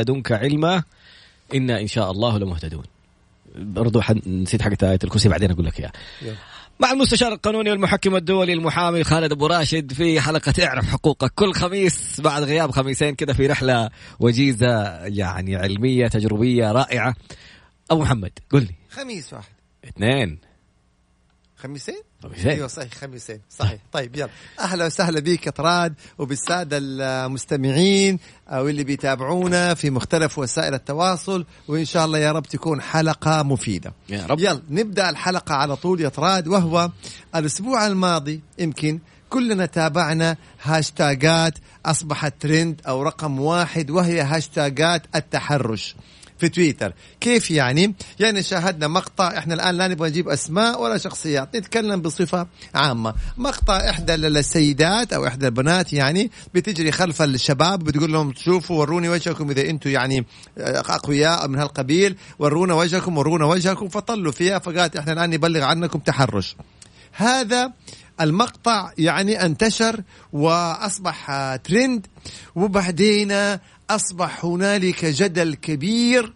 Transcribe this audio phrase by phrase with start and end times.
[0.00, 0.82] لدنك علما
[1.54, 2.84] إنا إن شاء الله لمهتدون.
[3.56, 5.92] برضو حد نسيت حقت آية الكرسي بعدين أقول لك إياها.
[6.80, 12.20] مع المستشار القانوني والمحكم الدولي المحامي خالد أبو راشد في حلقة اعرف حقوقك كل خميس
[12.20, 17.14] بعد غياب خميسين كذا في رحلة وجيزة يعني علمية تجربية رائعة.
[17.90, 18.74] أبو محمد قل لي.
[18.90, 19.52] خميس واحد.
[19.84, 20.38] اثنين.
[21.56, 23.78] خميسين؟ خميسين أيوه صحيح خميسين صحيح.
[23.92, 24.30] طيب يلا.
[24.60, 32.04] أهلا وسهلا بك طراد وبالسادة المستمعين أو اللي بيتابعونا في مختلف وسائل التواصل وإن شاء
[32.04, 33.92] الله يا رب تكون حلقة مفيدة.
[34.08, 34.38] يا رب.
[34.40, 36.90] يلا نبدأ الحلقة على طول يا طراد وهو
[37.36, 38.98] الأسبوع الماضي يمكن
[39.30, 41.54] كلنا تابعنا هاشتاجات
[41.86, 45.96] أصبحت ترند أو رقم واحد وهي هاشتاجات التحرش.
[46.40, 46.92] في تويتر.
[47.20, 52.46] كيف يعني؟ يعني شاهدنا مقطع إحنا الآن لا نبغى نجيب أسماء ولا شخصيات نتكلم بصفة
[52.74, 53.14] عامة.
[53.36, 59.50] مقطع إحدى السيدات أو إحدى البنات يعني بتجري خلف الشباب بتقول لهم شوفوا وروني وجهكم
[59.50, 60.26] إذا أنتم يعني
[60.58, 66.56] أقوياء من هالقبيل ورونا وجهكم ورونا وجهكم فطلوا فيها فقالت إحنا الآن نبلغ عنكم تحرش.
[67.12, 67.72] هذا
[68.20, 70.02] المقطع يعني انتشر
[70.32, 72.06] وأصبح ترند
[72.54, 73.32] وبعدين
[73.94, 76.32] أصبح هنالك جدل كبير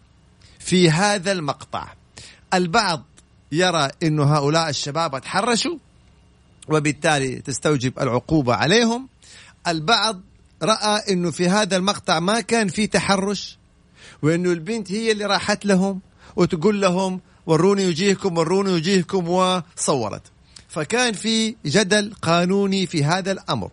[0.59, 1.95] في هذا المقطع.
[2.55, 3.05] البعض
[3.53, 5.77] يرى انه هؤلاء الشباب تحرشوا
[6.69, 9.09] وبالتالي تستوجب العقوبة عليهم.
[9.69, 10.21] البعض
[10.63, 13.59] رأى انه في هذا المقطع ما كان في تحرش
[14.23, 16.01] وإنه البنت هي اللي راحت لهم
[16.37, 20.23] وتقول لهم وروني وجيهكم وروني وجيهكم وصورت.
[20.69, 23.71] فكان في جدل قانوني في هذا الأمر.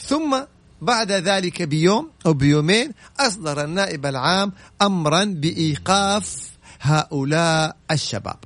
[0.00, 0.40] ثم
[0.82, 4.52] بعد ذلك بيوم أو بيومين أصدر النائب العام
[4.82, 6.50] امرا بإيقاف
[6.80, 8.36] هؤلاء الشباب.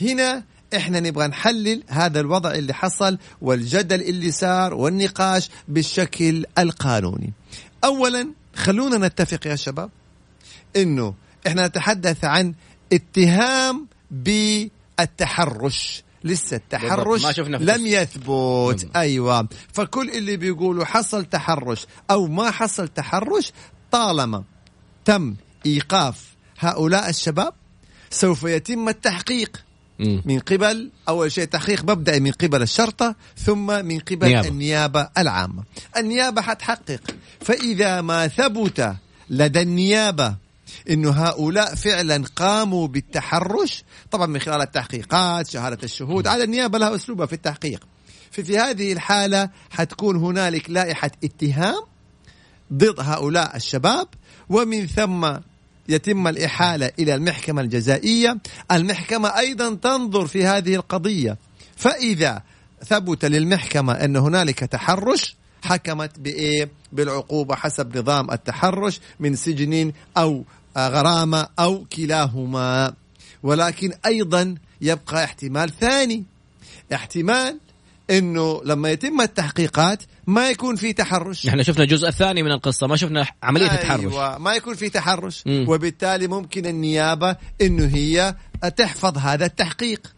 [0.00, 0.42] هنا
[0.76, 7.32] إحنا نبغى نحلل هذا الوضع اللي حصل والجدل اللي صار والنقاش بالشكل القانوني.
[7.84, 9.90] اولا خلونا نتفق يا شباب
[10.76, 11.14] إنه
[11.46, 12.54] إحنا نتحدث عن
[12.92, 16.02] اتهام بالتحرش.
[16.24, 18.96] لسه التحرش ما شفنا لم يثبت.
[18.96, 19.48] أيوه.
[19.72, 23.52] فكل اللي بيقولوا حصل تحرش أو ما حصل تحرش
[23.90, 24.44] طالما
[25.04, 25.34] تم
[25.66, 26.24] إيقاف
[26.58, 27.52] هؤلاء الشباب
[28.10, 29.64] سوف يتم التحقيق.
[29.98, 30.22] مم.
[30.24, 34.48] من قبل أول شيء تحقيق مبدئي من قبل الشرطة ثم من قبل نيابة.
[34.48, 35.64] النيابة العامة.
[35.96, 37.00] النيابة حتحقق.
[37.40, 38.94] فإذا ما ثبت
[39.30, 40.34] لدى النيابة
[40.90, 47.26] إنه هؤلاء فعلا قاموا بالتحرش طبعا من خلال التحقيقات شهادة الشهود على النيابة لها أسلوبها
[47.26, 47.86] في التحقيق.
[48.30, 51.82] في في هذه الحالة حتكون هنالك لائحة اتهام
[52.72, 54.08] ضد هؤلاء الشباب
[54.48, 55.30] ومن ثم
[55.88, 58.38] يتم الإحالة إلى المحكمة الجزائية.
[58.72, 61.36] المحكمة أيضا تنظر في هذه القضية.
[61.76, 62.42] فإذا
[62.84, 70.44] ثبت للمحكمة أن هنالك تحرش حكمت بإيه؟ بالعقوبة حسب نظام التحرش من سجن أو
[70.78, 72.92] غرامة أو كلاهما.
[73.42, 76.24] ولكن أيضا يبقى احتمال ثاني.
[76.94, 77.58] احتمال
[78.10, 81.46] إنه لما يتم التحقيقات ما يكون في تحرش.
[81.46, 84.00] إحنا شفنا الجزء الثاني من القصة ما شفنا عملية التحرش.
[84.00, 85.42] أيوة ما يكون في تحرش.
[85.46, 85.66] مم.
[85.68, 88.34] وبالتالي ممكن النيابة إنه هي
[88.76, 90.14] تحفظ هذا التحقيق.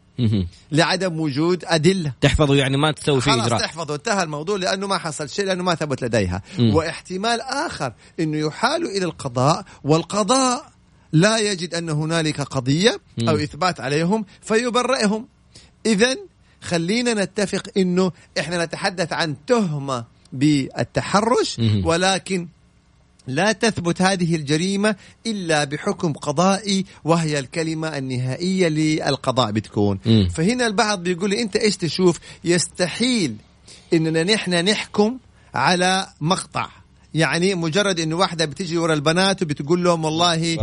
[0.73, 4.99] لعدم وجود أدلة تحفظه يعني ما تسوي فيه خلاص إجراء تحفظه انتهى الموضوع لأنه ما
[4.99, 6.43] حصل شيء لأنه ما ثبت لديها.
[6.59, 10.73] واحتمال آخر أنه يحال إلى القضاء والقضاء
[11.13, 12.91] لا يجد أن هنالك قضية
[13.21, 13.41] أو مم.
[13.41, 15.29] إثبات عليهم فيبرئهم
[15.87, 16.17] إذا
[16.61, 21.61] خلينا نتفق أنه إحنا نتحدث عن تهمة بالتحرش.
[21.85, 22.49] ولكن
[23.27, 24.97] لا تثبت هذه الجريمة
[25.27, 29.99] إلا بحكم قضائي وهي الكلمة النهائية للقضاء بتكون.
[30.07, 30.29] مم.
[30.29, 33.37] فهنا البعض بيقول لي أنت إيش تشوف؟ يستحيل
[33.93, 35.19] إننا نحن نحكم
[35.55, 36.82] على مقطع.
[37.15, 40.59] يعني مجرد انه واحدة بتجي ورا البنات وبتقول لهم والله.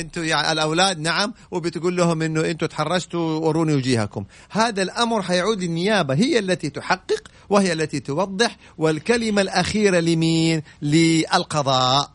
[0.00, 4.24] أنتوا يعني الأولاد نعم وبتقول لهم إنه أنتوا تحرشتوا وروني وجيهكم.
[4.50, 12.10] هذا الأمر حيعود للنيابه هي التي تحقق وهي التي توضح والكلمة الأخيرة لمين؟ للقضاء.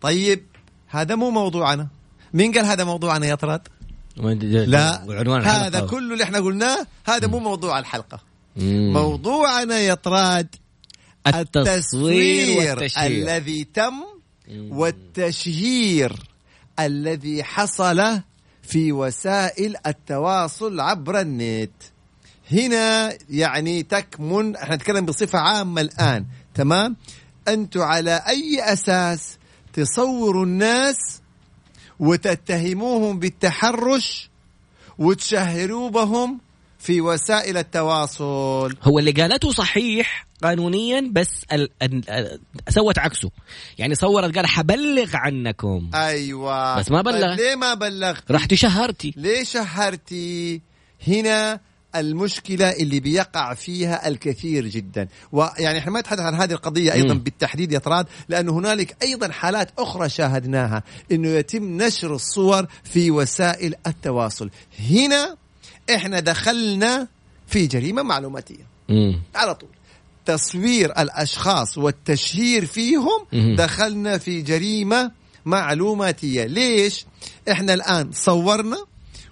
[0.00, 0.44] طيب
[0.88, 1.88] هذا مو موضوعنا.
[2.34, 3.60] مين قال هذا موضوعنا يا طراد؟
[4.16, 5.04] لا.
[5.44, 8.18] هذا كله اللي إحنا قلناه هذا مو موضوع الحلقة.
[8.56, 8.92] مم.
[8.92, 10.54] موضوعنا يا طراد
[11.26, 13.22] التصوير والتشهير.
[13.22, 13.94] الذي تم
[14.50, 16.12] والتشهير
[16.80, 18.20] الذي حصل
[18.62, 21.72] في وسائل التواصل عبر النت.
[22.52, 26.96] هنا يعني تكمن إحنا نتكلم بصفة عامة الآن تمام؟
[27.48, 29.38] أنتم على أي أساس
[29.72, 30.96] تصوروا الناس
[32.00, 34.30] وتتهموهم بالتحرش
[34.98, 36.40] وتشهروا بهم
[36.84, 38.76] في وسائل التواصل.
[38.82, 41.68] هو اللي قالته صحيح قانونيا بس ال...
[41.82, 42.40] ال...
[42.68, 43.30] سوت عكسه.
[43.78, 45.90] يعني صورت قال حبلغ عنكم.
[45.94, 46.78] أيوه.
[46.78, 47.20] بس ما بلغ.
[47.20, 49.14] طيب ليه ما بلغت؟ رحتي شهرتي.
[49.16, 50.60] ليه شهرتي؟
[51.08, 51.60] هنا
[51.96, 55.08] المشكلة اللي بيقع فيها الكثير جدا.
[55.32, 57.20] ويعني إحنا ما نتحدث عن هذه القضية أيضا مم.
[57.20, 60.82] بالتحديد يا طراد لأنه هنالك أيضا حالات أخرى شاهدناها
[61.12, 64.50] أنه يتم نشر الصور في وسائل التواصل.
[64.90, 65.36] هنا
[65.94, 67.08] إحنا دخلنا
[67.46, 69.22] في جريمة معلوماتية مم.
[69.34, 69.68] على طول
[70.26, 73.56] تصوير الأشخاص والتشهير فيهم مهم.
[73.56, 75.10] دخلنا في جريمة
[75.44, 77.06] معلوماتية ليش
[77.50, 78.84] إحنا الآن صورنا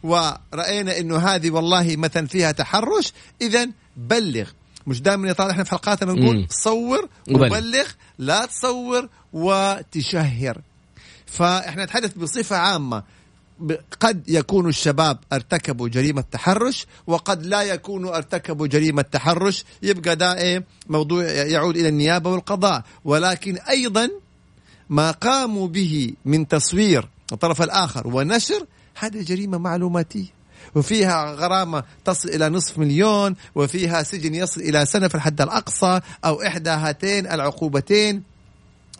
[0.03, 3.13] ورأينا إنه هذه والله مثلا فيها تحرش
[3.43, 4.51] اذا بلغ
[4.87, 6.47] مش دائما يا طارق إحنا في حلقاتنا نقول مم.
[6.51, 7.87] صور وبلغ.
[8.19, 10.61] لا تصور وتشهر
[11.27, 13.03] فإحنا نتحدث بصفة عامة
[14.01, 19.65] قد يكون الشباب ارتكبوا جريمة تحرش وقد لا يكونوا ارتكبوا جريمة تحرش.
[19.83, 22.83] يبقى ده إيه؟ موضوع يعود إلى النيابة والقضاء.
[23.05, 24.11] ولكن أيضا
[24.91, 28.67] ما قاموا به من تصوير الطرف الآخر ونشر
[28.99, 30.27] هذه جريمة معلوماتية.
[30.75, 36.43] وفيها غرامة تصل إلى نصف مليون وفيها سجن يصل إلى سنة في الحد الأقصى أو
[36.43, 38.32] إحدى هاتين العقوبتين.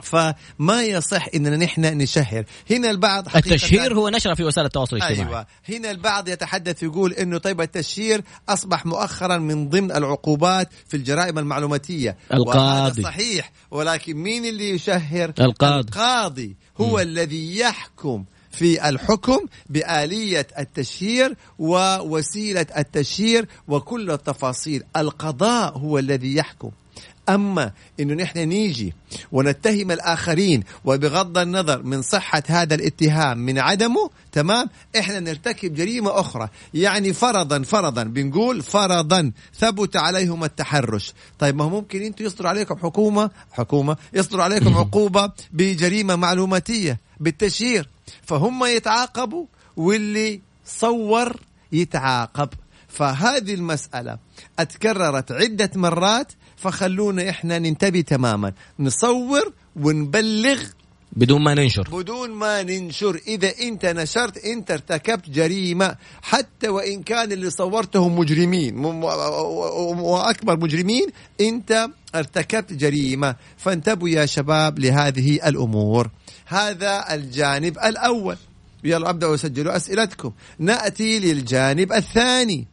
[0.03, 2.45] فما يصح إننا نحن نشهر.
[2.71, 5.29] هنا البعض حقيقة- التشهير هو نشرة في وسائل التواصل الاجتماعي.
[5.29, 5.47] أيوه.
[5.69, 12.17] هنا البعض يتحدث يقول إنه طيب التشهير أصبح مؤخرا من ضمن العقوبات في الجرائم المعلوماتية.
[12.35, 13.03] القاضي.
[13.03, 13.53] صحيح.
[13.71, 15.81] ولكن مين اللي يشهر؟ القاضي.
[15.81, 19.39] القاضي هو الذي يحكم في الحكم
[19.71, 24.83] بآلية التشهير ووسيلة التشهير وكل التفاصيل.
[24.97, 26.71] القضاء هو الذي يحكم.
[27.29, 28.95] أما إنه نحن نيجي
[29.33, 36.49] ونتهم الآخرين وبغض النظر من صحة هذا الاتهام من عدمه تمام؟ إحنا نرتكب جريمة أخرى.
[36.75, 41.13] يعني فرضا فرضا بنقول فرضا ثبت عليهم التحرش.
[41.39, 43.97] طيب ما هو ممكن أنتم يصدر عليكم حكومة؟ حكومة.
[44.15, 47.89] يصدر عليكم عقوبة بجريمة معلوماتية بالتشهير.
[48.23, 49.47] فهم يتعاقبوا
[49.77, 51.41] واللي صور
[51.73, 52.49] يتعاقب.
[52.89, 54.19] فهذه المسألة
[54.59, 56.33] أتكررت عدة مرات
[56.63, 58.53] فخلونا إحنا ننتبه تماما.
[58.79, 60.63] نصور ونبلغ
[61.17, 61.89] بدون ما ننشر.
[61.93, 63.21] بدون ما ننشر.
[63.27, 68.85] إذا أنت نشرت أنت ارتكبت جريمة حتى وإن كان اللي صورتهم مجرمين
[70.05, 71.07] واكبر مجرمين
[71.41, 73.37] أنت ارتكبت جريمة.
[73.57, 76.11] فانتبهوا يا شباب لهذه الأمور.
[76.47, 78.37] هذا الجانب الأول.
[78.85, 80.33] يلا أبدأوا سجلوا أسئلتكم.
[80.59, 82.67] نأتي للجانب الثاني.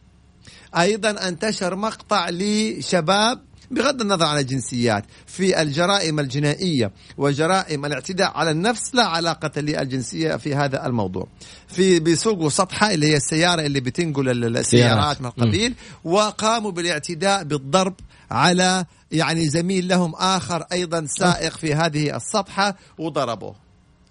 [0.78, 8.94] أيضا انتشر مقطع لشباب بغض النظر عن الجنسيات في الجرائم الجنائية وجرائم الاعتداء على النفس
[8.94, 11.26] لا علاقة للجنسية في هذا الموضوع.
[11.68, 15.74] في بيسوقوا سطحة اللي هي السيارة اللي بتنقل ال- السيارات من القبيل
[16.04, 17.94] وقاموا بالاعتداء بالضرب
[18.30, 23.54] على يعني زميل لهم آخر أيضا سائق في هذه السطحة وضربوه.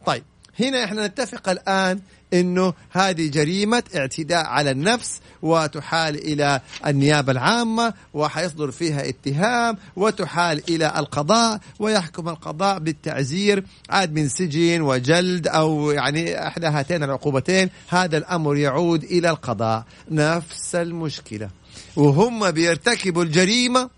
[0.06, 0.24] طيب
[0.60, 2.00] هنا إحنا نتفق الآن
[2.34, 10.94] إنه هذه جريمة اعتداء على النفس وتحال إلى النيابة العامة وحيصدر فيها اتهام وتحال إلى
[11.00, 17.70] القضاء ويحكم القضاء بالتعزير عاد من سجن وجلد أو يعني إحدى هاتين العقوبتين.
[17.88, 19.84] هذا الأمر يعود إلى القضاء.
[20.12, 21.50] نفس المشكلة.
[21.96, 23.89] وهم بيرتكبوا الجريمة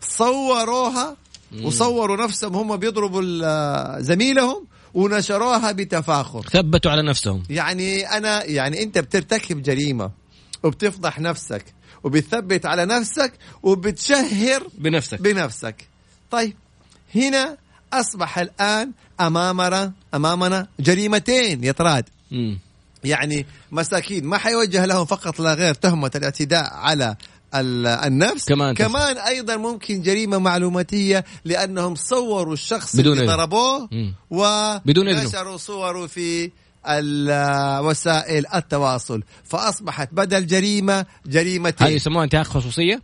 [0.00, 1.16] صوروها
[1.62, 6.42] وصوروا نفسهم هم بيضربوا ال- زميلهم ونشروها بتفاخر.
[6.42, 7.42] ثبتوا على نفسهم.
[7.50, 10.10] يعني أنا يعني أنت بترتكب جريمة
[10.62, 11.64] وبتفضح نفسك
[12.04, 13.32] وبتثبت على نفسك
[13.62, 15.20] وبتشهر بنفسك.
[15.20, 15.88] بنفسك.
[16.30, 16.54] طيب
[17.14, 17.56] هنا
[17.92, 22.04] أصبح الآن أمامنا أمامنا جريمتين يا طراد.
[23.04, 27.16] يعني مساكين ما حيوجه لهم فقط لا غير تهمة الأعتداء على
[27.54, 28.44] النفس.
[28.48, 33.26] كمان كمان أيضا ممكن جريمة معلوماتية لأنهم صوروا الشخص بدون اللي.
[33.26, 33.88] ضربوه.
[34.84, 35.08] بدون.
[35.08, 36.50] ونشروا صوره في
[37.88, 39.22] وسائل التواصل.
[39.44, 43.02] فأصبحت بدل جريمة هذه جريمتين يسموها انتهاك خصوصية؟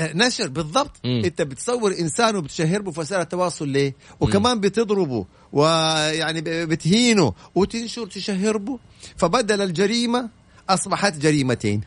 [0.00, 0.90] نشر بالضبط.
[1.04, 1.22] مم.
[1.24, 8.78] انت بتصور إنسان وبتشهره في وسائل التواصل ليه؟ وكمان بتضربه ويعني بتهينه وتنشر تشهر به
[9.16, 10.28] فبدل الجريمة
[10.68, 11.80] أصبحت جريمتين.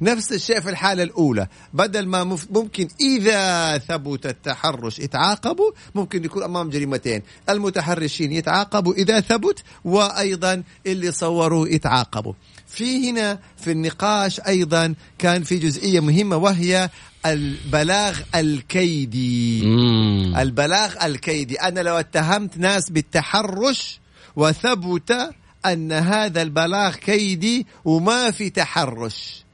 [0.00, 1.46] نفس الشيء في الحالة الأولى.
[1.74, 7.22] بدل ما ممكن إذا ثبت التحرش يتعاقبوا ممكن يكون أمام جريمتين.
[7.48, 12.32] المتحرشين يتعاقبوا إذا ثبت وأيضا اللي صوروا يتعاقبوا.
[12.66, 16.90] في هنا في النقاش أيضا كان في جزئية مهمة وهي
[17.26, 19.62] البلاغ الكيدي.
[19.66, 20.34] مم.
[20.36, 21.60] البلاغ الكيدي.
[21.60, 24.00] أنا لو اتهمت ناس بالتحرش
[24.36, 25.30] وثبت
[25.66, 29.44] أن هذا البلاغ كيدي وما في تحرش.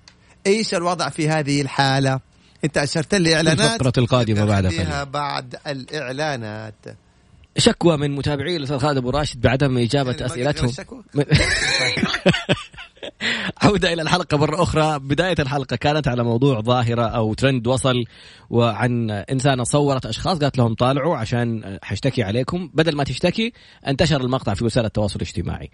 [0.46, 2.20] إيش الوضع في هذه الحالة؟
[2.64, 5.06] أنت أشرت لي إعلانات الفقرة القادمة بعد قليل.
[5.06, 6.74] بعد الإعلانات.
[7.58, 10.72] شكوى من متابعي الأستاذ خالد أبو راشد بعدم إجابة أسئلتهم؟
[11.14, 11.24] من-
[13.62, 14.98] عودة إلى الحلقة مرة أخرى.
[14.98, 18.04] بداية الحلقة كانت على موضوع ظاهرة أو ترند وصل
[18.50, 22.70] وعن إنسانة صورت أشخاص قالت لهم طالعوا عشان حشتكي عليكم.
[22.74, 23.52] بدل ما تشتكي
[23.86, 25.70] انتشر المقطع في وسائل التواصل الاجتماعي.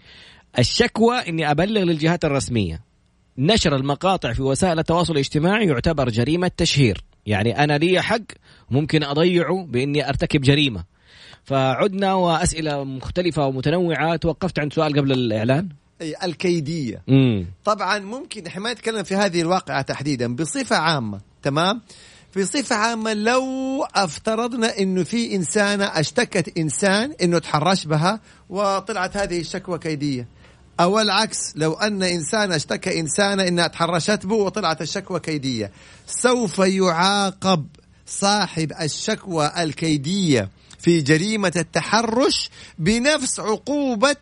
[0.59, 2.92] الشكوى إني أبلغ للجهات الرسمية.
[3.37, 7.03] نشر المقاطع في وسائل التواصل الاجتماعي يعتبر جريمة تشهير.
[7.25, 8.21] يعني أنا لي حق
[8.69, 10.83] ممكن أضيعه بإني أرتكب جريمة.
[11.43, 14.15] فعدنا وأسئلة مختلفة ومتنوعة.
[14.15, 15.69] توقفت عند سؤال قبل الإعلان؟
[16.23, 17.01] الكيدية.
[17.09, 21.81] امم طبعا ممكن إحنا ما نتكلم في هذه الواقعة تحديدا بصفة عامة تمام؟
[22.37, 23.43] بصفة عامة لو
[23.95, 30.27] افترضنا إنه في إنسانة اشتكت إنسان إنه تحرش بها وطلعت هذه الشكوى كيدية.
[30.79, 35.71] أو العكس لو أن إنسان اشتكى انسانة إنها تحرشت به وطلعت الشكوى كيدية.
[36.07, 37.67] سوف يعاقب
[38.07, 40.49] صاحب الشكوى الكيدية
[40.79, 44.15] في جريمة التحرش بنفس عقوبة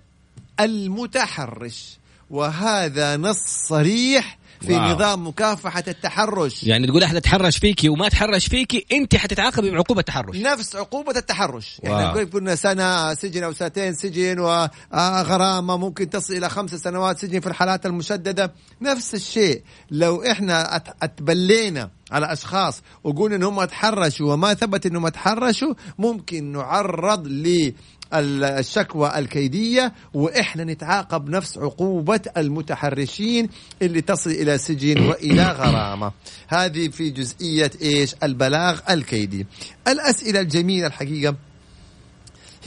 [0.59, 1.97] المتحرش.
[2.29, 4.91] وهذا نص صريح في واو.
[4.95, 6.63] نظام مكافحة التحرش.
[6.63, 10.37] يعني تقول أحد تحرش فيكي وما تحرش فيكي أنت حتتعاقبي بعقوبة تحرش.
[10.37, 11.77] نفس عقوبة التحرش.
[11.83, 11.93] واو.
[11.93, 17.39] يعني نقول كنا سنة سجن أو سنتين سجن وغرامة ممكن تصل إلى خمس سنوات سجن
[17.39, 18.53] في الحالات المشددة.
[18.81, 19.61] نفس الشيء.
[19.91, 27.27] لو إحنا أت- أتبلينا على أشخاص وقلنا إنهم تحرشوا وما ثبت إنهم تحرشوا ممكن نعرض
[27.27, 27.73] ل
[28.13, 33.49] الشكوى الكيدية وإحنا نتعاقب نفس عقوبة المتحرشين
[33.81, 36.11] اللي تصل إلى سجن وإلى غرامة.
[36.47, 39.47] هذه في جزئية إيش؟ البلاغ الكيدي.
[39.87, 41.35] الأسئلة الجميلة الحقيقة.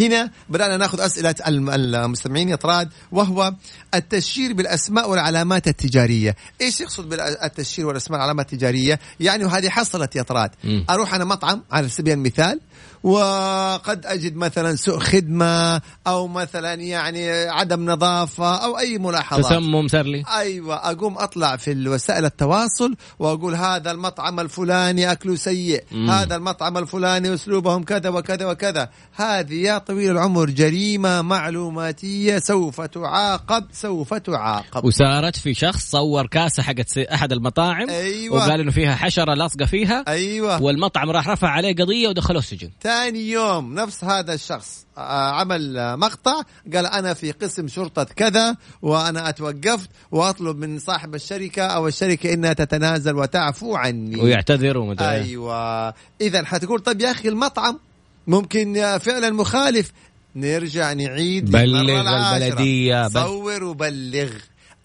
[0.00, 3.54] هنا بدأنا نأخذ أسئلة الم- المستمعين يا طراد وهو
[3.94, 6.36] التشهير بالأسماء والعلامات التجارية.
[6.60, 10.50] إيش يقصد بالتشهير والأسماء والعلامات التجارية؟ يعني وهذه حصلت يا طراد.
[10.64, 10.84] مم.
[10.90, 12.60] أروح أنا مطعم على سبيل المثال
[13.04, 19.44] وقد أجد مثلا سوء خدمة أو مثلا يعني عدم نظافة أو أي ملاحظات.
[19.44, 26.10] تسمم سرلي أيوه أقوم أطلع في وسائل التواصل وأقول هذا المطعم الفلاني أكله سيء مم.
[26.10, 28.88] هذا المطعم الفلاني أسلوبهم كذا وكذا وكذا.
[29.12, 34.84] هذه يا طويل العمر جريمة معلوماتية سوف تعاقب سوف تعاقب.
[34.84, 38.36] وصارت في شخص صور كاسة حقت أحد المطاعم أيوة.
[38.36, 40.62] وقال إنه فيها حشرة لاصقة فيها أيوه.
[40.62, 42.70] والمطعم راح رفع عليه قضية ودخلوه السجن.
[42.94, 46.42] ثاني يوم نفس هذا الشخص آه، عمل مقطع
[46.74, 52.52] قال أنا في قسم شرطة كذا وأنا أتوقفت وأطلب من صاحب الشركة أو الشركة إنها
[52.52, 54.20] تتنازل وتعفو عني.
[54.22, 55.08] ويعتذر ومدري.
[55.08, 55.94] أيوه.
[56.20, 57.78] اذا حتقول طب يا أخي المطعم
[58.26, 59.92] ممكن فعلا مخالف.
[60.36, 61.50] نرجع نعيد.
[61.50, 62.34] بلغ.
[62.34, 64.30] البلدية، بل- صور وبلغ.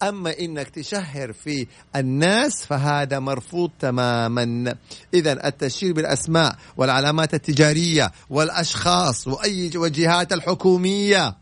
[0.02, 1.66] أما إنك تشهر في
[1.96, 4.74] الناس فهذا مرفوض تماما.
[5.14, 11.36] اذا التشهير بالأسماء والعلامات التجارية والأشخاص وأي والجهات الحكومية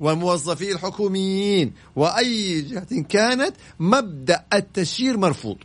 [0.00, 5.56] والموظفين الحكوميين وأي جهة كانت مبدأ التشهير مرفوض.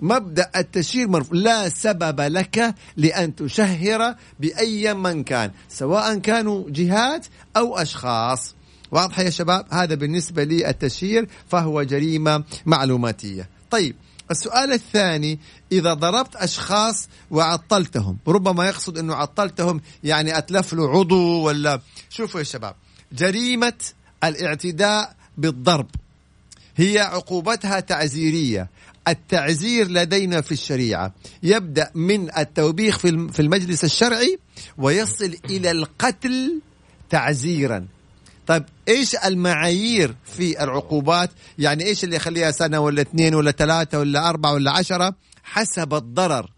[0.00, 1.36] مبدأ التشهير مرفوض.
[1.36, 8.54] لا سبب لك لأن تشهر بأي من كان سواء كانوا جهات أو أشخاص.
[8.90, 13.48] واضح يا شباب؟ هذا بالنسبة للتشهير فهو جريمة معلوماتية.
[13.70, 13.96] طيب
[14.30, 15.38] السؤال الثاني
[15.72, 22.44] إذا ضربت أشخاص وعطلتهم ربما يقصد أنه عطلتهم يعني أتلف له عضو ولا شوفوا يا
[22.44, 22.74] شباب
[23.12, 23.72] جريمة
[24.24, 25.86] الاعتداء بالضرب
[26.76, 28.68] هي عقوبتها تعزيرية.
[29.08, 34.38] التعزير لدينا في الشريعة يبدأ من التوبيخ في المجلس الشرعي
[34.78, 36.60] ويصل إلى القتل
[37.10, 37.86] تعزيرا.
[38.46, 44.28] طيب إيش المعايير في العقوبات؟ يعني إيش اللي يخليها سنة ولا اثنين ولا ثلاثة ولا
[44.28, 46.50] أربعة ولا عشرة؟ حسب الضرر.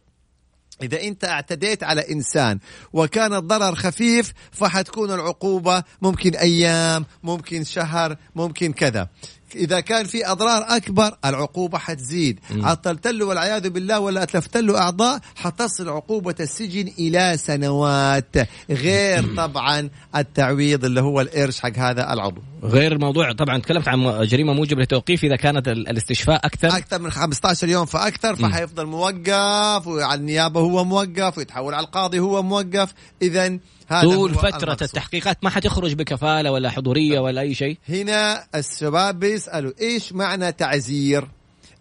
[0.82, 2.58] إذا أنت اعتديت على إنسان
[2.92, 9.08] وكان الضرر خفيف فحتكون العقوبة ممكن أيام ممكن شهر ممكن كذا.
[9.54, 12.40] إذا كان في أضرار أكبر العقوبة حتزيد.
[12.50, 18.36] عطلت له والعياذ بالله ولا اتلفت له أعضاء حتصل عقوبة السجن إلى سنوات.
[18.70, 22.40] غير طبعا التعويض اللي هو القرش حق هذا العضو.
[22.62, 26.68] غير الموضوع طبعا تكلمت عن جريمة موجب للتوقيف إذا كانت الاستشفاء أكثر.
[26.68, 32.42] أكثر من 15 يوم فأكثر فحيفضل موقف وعلى النيابة هو موقف ويتحول على القاضي هو
[32.42, 32.94] موقف.
[33.22, 33.58] اذا
[33.90, 34.82] طول فترة المقصود.
[34.82, 37.78] التحقيقات ما حتخرج بكفالة ولا حضورية ولا أي شيء.
[37.88, 41.28] هنا الشباب بيسألوا إيش معنى تعزير؟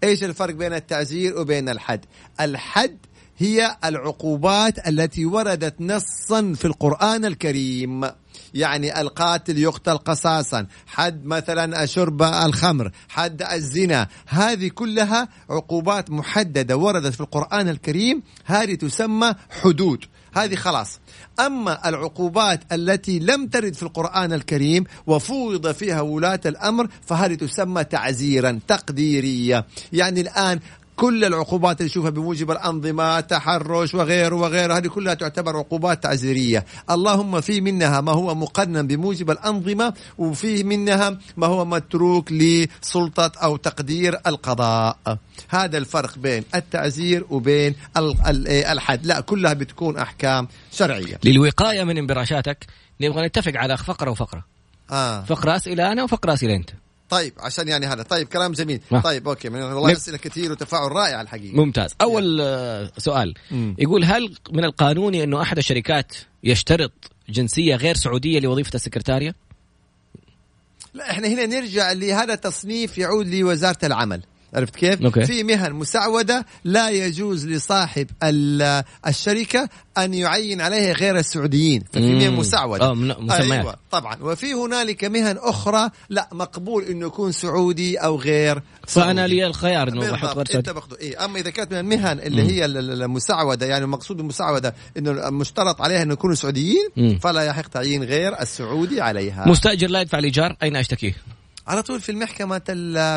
[0.03, 2.05] إيش الفرق بين التعزير وبين الحد؟
[2.41, 2.97] الحد
[3.37, 8.11] هي العقوبات التي وردت نصا في القرآن الكريم.
[8.53, 14.07] يعني القاتل يقتل قصاصا حد مثلا شرب الخمر حد الزنا.
[14.27, 20.05] هذه كلها عقوبات محددة وردت في القرآن الكريم هذه تسمى حدود.
[20.35, 20.99] هذه خلاص.
[21.39, 28.59] أما العقوبات التي لم ترد في القرآن الكريم وفوض فيها ولاة الأمر فهذه تسمى تعزيرا
[28.67, 29.65] تقديرية.
[29.93, 30.59] يعني الآن
[30.95, 37.41] كل العقوبات اللي نشوفها بموجب الأنظمة تحرش وغيره وغيره هذه كلها تعتبر عقوبات تعزيرية اللهم
[37.41, 44.19] في منها ما هو مقنن بموجب الأنظمة وفي منها ما هو متروك لسلطة أو تقدير
[44.27, 44.97] القضاء.
[45.49, 47.75] هذا الفرق بين التعزير وبين
[48.27, 49.05] إيه، الحد.
[49.05, 51.19] لا كلها بتكون أحكام شرعية.
[51.23, 52.65] للوقاية من انبراشاتك
[53.01, 54.45] نبغى نتفق على فقرة وفقرة.
[54.91, 55.23] آه.
[55.23, 56.69] فقرة أسئلة أنا وفقرة أسئلة أنت.
[57.09, 58.03] طيب عشان يعني هذا.
[58.03, 58.81] طيب كلام جميل.
[58.93, 58.99] آه.
[58.99, 61.55] طيب okay من والله أسئلة كثير وتفاعل رائع الحقيقة.
[61.55, 61.95] ممتاز.
[62.01, 62.91] أول يعني.
[62.97, 63.33] سؤال.
[63.51, 63.75] مم.
[63.79, 66.91] يقول هل من القانوني أنه أحد الشركات يشترط
[67.29, 69.35] جنسية غير سعودية لوظيفة السكرتارية؟
[70.93, 74.21] لا إحنا هنا نرجع لهذا تصنيف يعود لوزارة العمل.
[74.55, 75.25] عرفت كيف؟ okay.
[75.25, 78.07] في مهن مسعوده لا يجوز لصاحب
[79.07, 85.03] الشركة أن يعين عليها غير السعوديين ففي مهن مسعوده آه مسميات أيوة طبعا وفي هنالك
[85.03, 89.07] مهن أخرى لا مقبول إنه يكون سعودي أو غير سعودي.
[89.07, 92.41] فأنا لي الخيار إنه بحط غير انت باخذه إيه؟ أما إذا كانت من المهن اللي
[92.43, 92.49] مم.
[92.49, 97.19] هي المسعوده يعني المقصود المسعوده إنه مشترط عليها إنه يكونوا سعوديين مم.
[97.19, 101.15] فلا يحق تعيين غير السعودي عليها مستأجر لا يدفع الايجار أين اشتكيه؟
[101.67, 102.59] على طول في المحكمة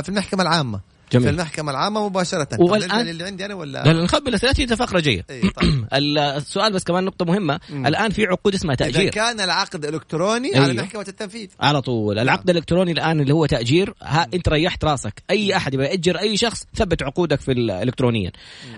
[0.03, 0.81] في المحكمة العامة
[1.13, 1.25] جميل.
[1.25, 2.49] في المحكمة العامة مباشرة.
[2.59, 5.87] والآن اللي عندي أنا ولا لا نخبي الأسئلة فقرة جاية إيه طيب.
[5.93, 7.61] السؤال بس كمان نقطة مهمة.
[7.71, 7.87] مم.
[7.87, 9.03] الآن في عقود اسمها تأجير.
[9.03, 10.65] إذا كان العقد إلكتروني أيوه.
[10.65, 11.49] على محكمة التنفيذ.
[11.61, 12.19] على طول.
[12.19, 15.23] العقد الإلكتروني الآن اللي هو تأجير ها أنت ريحت راسك.
[15.31, 18.33] أي أحد يبغى يأجر أي شخص ثبت عقودك في الإلكترونيا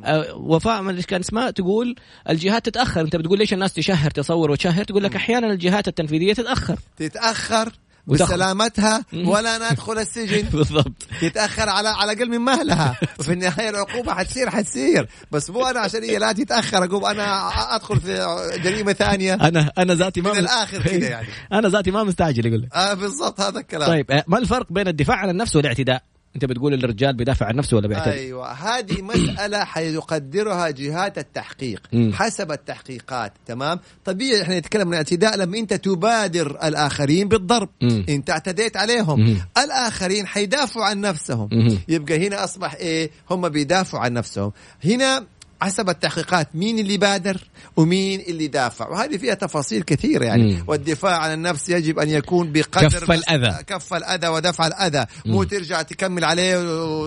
[0.04, 1.96] أه وفاء من كان اسمها تقول
[2.30, 3.00] الجهات تتأخر.
[3.00, 6.78] أنت بتقول ليش الناس تشهر تصور وتشهر؟ تقول لك أحيانا الجهات التنفيذية تتأخر.
[6.96, 7.72] تتأخر.
[8.06, 10.48] بسلامتها ولا ندخل السجن.
[10.58, 10.92] بالضبط.
[11.20, 12.98] تتاخر على على أقل من مهلها.
[13.18, 15.08] وفي النهاية العقوبة حتصير حتصير.
[15.32, 19.34] بس مو أنا عشان هي لا تتأخر أقوم أنا أدخل في جريمة ثانية.
[19.34, 21.28] أنا أنا ذاتي ما من الآخر كذا يعني.
[21.52, 22.74] أنا ذاتي ما مستعجل يقول لك.
[22.74, 23.88] آه بالضبط هذا الكلام.
[23.88, 26.02] طيب آه، ما الفرق بين الدفاع عن النفس والاعتداء؟
[26.36, 31.82] أنت بتقول الرجال بيدافع عن نفسه ولا بيعتدي أيوه هذه مسألة حيقدرها جهات التحقيق.
[32.12, 38.04] حسب التحقيقات تمام طبيعي إحنا نتكلم عن الاعتداء لما أنت تبادر الآخرين بالضرب م.
[38.08, 39.36] أنت اعتديت عليهم م.
[39.58, 41.78] الآخرين حيدافعوا عن نفسهم م.
[41.88, 44.52] يبقى هنا أصبح إيه هم بيدافعوا عن نفسهم
[44.84, 45.26] هنا
[45.62, 47.36] حسب التحقيقات مين اللي بادر
[47.76, 48.88] ومين اللي دافع.
[48.88, 50.54] وهذه فيها تفاصيل كثيرة يعني.
[50.54, 50.64] مم.
[50.66, 53.64] والدفاع عن النفس يجب أن يكون بقدر كف الأذى.
[53.66, 55.06] كف الأذى ودفع الأذى.
[55.26, 55.32] مم.
[55.32, 56.58] مو ترجع تكمل عليه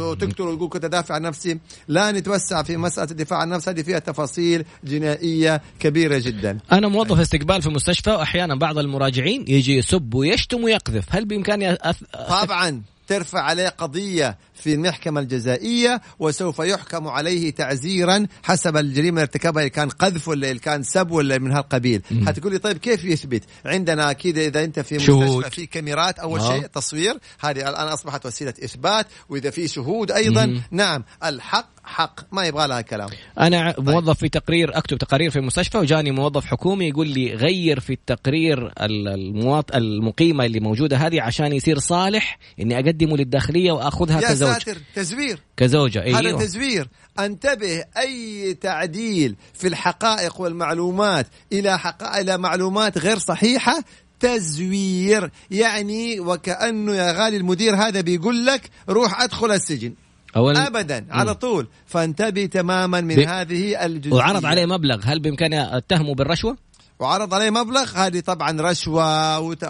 [0.09, 1.59] وتقتل وتقول كنت دافع عن نفسي.
[1.87, 6.59] لا نتوسع في مسألة الدفاع عن النفس هذه فيها تفاصيل جنائية كبيرة جدا.
[6.71, 11.05] أنا موظف استقبال في مستشفى وأحيانا بعض المراجعين يجي يسب ويشتم ويقذف.
[11.09, 11.97] هل بإمكاني أث...
[12.29, 19.67] طبعا ترفع عليه قضية في المحكمة الجزائية وسوف يحكم عليه تعزيرا حسب الجريمة اللي ارتكبها
[19.67, 22.01] كان قذف ولا اللي كان سب ولا من هالقبيل.
[22.27, 26.53] حتقول لي طيب كيف يثبت؟ عندنا أكيد إذا أنت في مستشفى في كاميرات أول آه.
[26.53, 27.17] شيء تصوير.
[27.39, 30.45] هذه الآن أصبحت وسيلة إثبات وإذا في شهود أيضا.
[30.45, 30.61] مم.
[30.71, 32.19] نعم الحق حق.
[32.31, 33.09] ما يبغى لها كلام.
[33.39, 33.89] أنا طيب.
[33.89, 38.73] موظف في تقرير أكتب تقارير في المستشفى وجاني موظف حكومي يقول لي غير في التقرير
[38.81, 44.81] المواط المقيمة اللي موجودة هذه عشان يصير صالح إني أقدمه للداخلية وأخذها يا كزوج ساتر
[44.95, 45.39] تزوير.
[45.57, 46.19] كزوجة أيوه.
[46.19, 46.87] هذا تزوير.
[47.19, 52.03] انتبه أي تعديل في الحقائق والمعلومات إلى حق...
[52.17, 53.83] إلى معلومات غير صحيحة
[54.19, 55.31] تزوير.
[55.51, 59.93] يعني وكأنه يا غالي المدير هذا بيقول لك روح أدخل السجن.
[60.35, 61.67] أولا ابدا على طول.
[61.85, 63.19] فانتبه تماما من ب...
[63.19, 64.15] هذه الجزئية.
[64.15, 64.99] وعرض عليه مبلغ.
[65.03, 66.57] هل بامكاني اتهمه بالرشوة؟
[66.99, 67.91] وعرض عليه مبلغ.
[67.95, 69.63] هذه طبعا رشوة وت...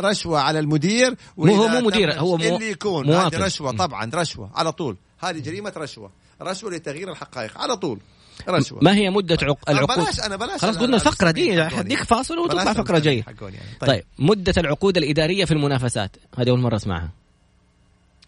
[0.00, 2.44] رشوة على المدير هو مو مدير هو مو...
[2.44, 3.10] اللي يكون.
[3.10, 4.96] هذه رشوة طبعا رشوة على طول.
[5.18, 6.10] هذه جريمة رشوة
[6.42, 8.00] رشوة لتغيير الحقائق على طول.
[8.48, 8.78] رشوة.
[8.82, 9.70] ما هي مدة عق...
[9.70, 13.24] العقود؟ بلاش أنا بلاش خلاص قلنا الفقرة دي حديك فاصل وتطلع فقرة جاية.
[13.40, 13.52] يعني.
[13.80, 13.88] طيب.
[13.88, 16.16] طيب مدة العقود الإدارية في المنافسات.
[16.38, 17.10] هذه أول مرة أسمعها.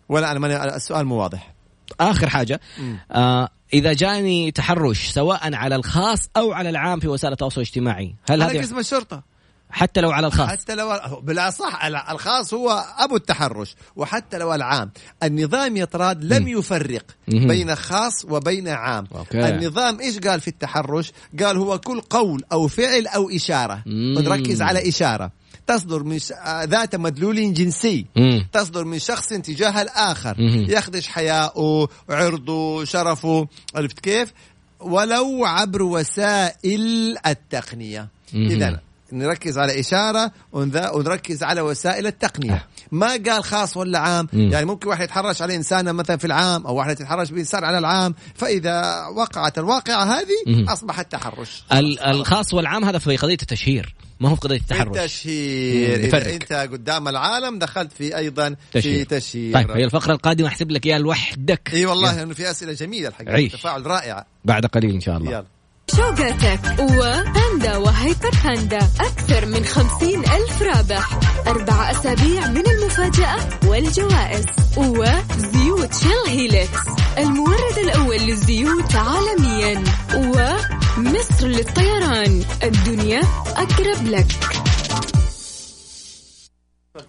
[0.08, 1.54] ولا أنا ماني السؤال مو واضح.
[2.00, 2.60] آخر حاجة.
[2.78, 2.98] مم.
[3.10, 8.42] آه إذا جاني تحرش سواء على الخاص أو على العام في وسائل التواصل الاجتماعي هل
[8.42, 9.22] هذا قسم الشرطة
[9.70, 14.54] حتى لو على الخاص حتى لو بلا صح ال- الخاص هو أبو التحرش وحتى لو
[14.54, 14.90] العام
[15.22, 16.48] النظام يطراد لم مم.
[16.48, 17.48] يفرق مهم.
[17.48, 19.48] بين خاص وبين عام أوكي.
[19.48, 23.82] النظام إيش قال في التحرش قال هو كل قول أو فعل أو إشارة.
[23.86, 25.30] ونركز على إشارة
[25.66, 26.32] تصدر من ش...
[26.32, 28.06] آه، ذات مدلول جنسي.
[28.16, 28.46] مم.
[28.52, 30.34] تصدر من شخص تجاه الآخر.
[30.38, 30.66] مهم.
[30.68, 33.48] يخدش حياؤه عرضه شرفه.
[33.74, 34.32] عرفت كيف؟
[34.80, 38.08] ولو عبر وسائل التقنية.
[38.34, 38.80] إذا
[39.12, 42.66] نركز على إشارة ونذا- ونركز على وسائل التقنية.
[42.92, 44.52] ما قال خاص ولا عام؟ مم.
[44.52, 48.14] يعني ممكن واحد يتحرش على إنسانة مثلا في العام أو واحدة تتحرش بإنسان على العام.
[48.34, 50.68] فإذا وقعت الواقعة هذه مهم.
[50.68, 53.94] أصبح التحرش ال- الخاص والعام هذا في قضية التشهير.
[54.20, 56.32] ما هو في قضية التحرش؟ التشهير إذا نفرق.
[56.32, 59.06] أنت قدام العالم دخلت في أيضا في تشهير.
[59.06, 59.54] تشهير.
[59.54, 61.70] طيب هي الفقرة القادمة أحسب لك إياها لوحدك.
[61.72, 63.56] إي والله لأنه في أسئلة جميلة الحقيقة.
[63.56, 64.26] تفاعل رائع.
[64.44, 65.30] بعد قليل إن شاء الله.
[65.30, 65.55] يلا.
[65.94, 71.18] شوقاتك وباندا وهيبر باندا أكثر من خمسين ألف رابح.
[71.46, 74.44] أربع أسابيع من المفاجأة والجوائز.
[74.76, 76.78] وزيوت شيل هيلكس
[77.18, 79.84] المورد الأول للزيوت عالميا.
[80.16, 83.20] ومصر للطيران الدنيا
[83.56, 84.26] أقرب لك.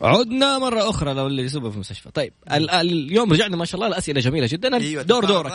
[0.01, 2.11] عدنا مرة أخرى لو اللي يسوبه في المستشفى.
[2.11, 4.77] طيب ال- ال- اليوم رجعنا ما شاء الله الأسئلة جميلة جدا.
[4.77, 5.51] أيوة، دور دورك.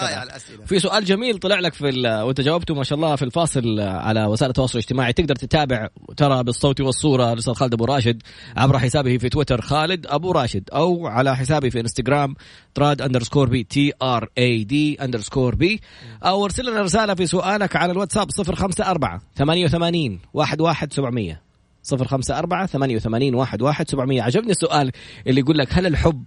[0.67, 4.25] في سؤال جميل طلع لك في ال- وأنت جاوبته ما شاء الله في الفاصل على
[4.27, 5.13] وسائل التواصل الاجتماعي.
[5.13, 8.23] تقدر تتابع ترى بالصوت والصورة الاستاذ خالد أبو راشد
[8.57, 12.35] عبر حسابه في تويتر خالد أبو راشد أو على حسابي في إنستغرام
[12.75, 15.81] طراد underscore B T R A D underscore B
[16.25, 21.52] أو ارسل لنا رسالة في سؤالك على الواتساب 054 88 11700
[21.83, 24.23] صفر خمسة أربعة ثمانية وثمانين واحد واحد سبعمية.
[24.23, 24.93] عجبني السؤال
[25.27, 26.25] اللي يقول لك هل الحب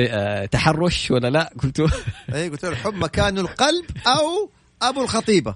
[0.00, 1.80] آه، تحرش ولا لا؟ قلت
[2.34, 4.50] اي قلت الحب مكانه القلب أو
[4.82, 5.54] أبو الخطيبة.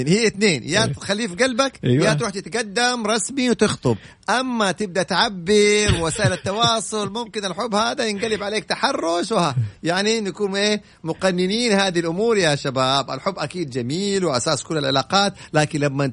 [0.00, 0.62] يعني هي اثنين.
[0.64, 2.06] يا تخليه في قلبك أيوة.
[2.06, 3.96] يا تروح تتقدم رسمي وتخطب.
[4.30, 9.56] أما تبدأ تعبر وسائل التواصل ممكن الحب هذا ينقلب عليك تحرش وها.
[9.82, 13.10] يعني نكون إيه مقننين هذه الأمور يا شباب.
[13.10, 16.10] الحب أكيد جميل وأساس كل العلاقات لكن لما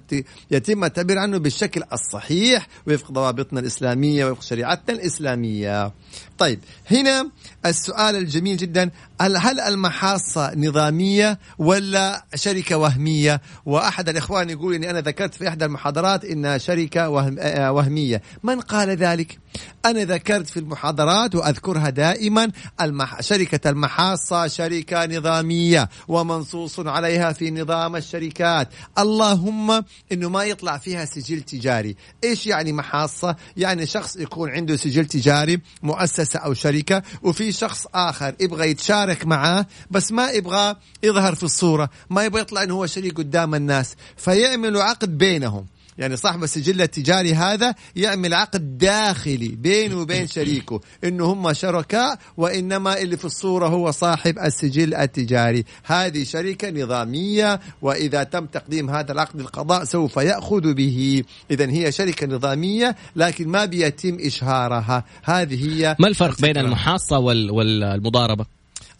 [0.52, 5.92] يتم التعبير عنه بالشكل الصحيح وفق ضوابطنا الإسلامية وفق شريعتنا الإسلامية.
[6.38, 6.60] طيب
[6.92, 7.30] هنا
[7.66, 8.90] السؤال الجميل جدا.
[9.22, 16.26] هل المحاصة نظامية ولا شركة وهمية؟ وأحد الإخوان يقول أني أنا ذكرت في إحدى المحاضرات
[16.26, 17.02] إنها شركة
[17.40, 18.22] آه، وهمية.
[18.44, 19.40] من قال ذلك؟
[19.86, 22.52] أنا ذكرت في المحاضرات وأذكرها دائما
[22.82, 23.22] المح...
[23.22, 28.70] شركة المحاصة شركة نظامية ومنصوص عليها في نظام الشركات.
[29.00, 31.96] اللهم أنه ما يطلع فيها سجل تجاري.
[32.24, 38.36] إيش يعني محاصة؟ يعني شخص يكون عنده سجل تجاري مؤسسة أو شركة وفي شخص آخر
[38.40, 43.18] يبغى يتشارك معاه بس ما يبغى يظهر في الصورة ما يبغى يطلع أنه هو شريك
[43.18, 45.66] قدام الناس فيعملوا عقد بينهم.
[45.98, 50.82] يعني صاحب السجل التجاري هذا يعمل عقد داخلي بينه وبين شريكه.
[51.04, 55.64] انه هم شركاء وإنما اللي في الصورة هو صاحب السجل التجاري.
[55.84, 61.24] هذه شركة نظامية وإذا تم تقديم هذا العقد للقضاء سوف يأخذ به.
[61.52, 65.04] اذا هي شركة نظامية لكن ما بيتم إشهارها.
[65.24, 66.66] هذه هي ما الفرق بين الفكرة.
[66.66, 67.20] المحاصة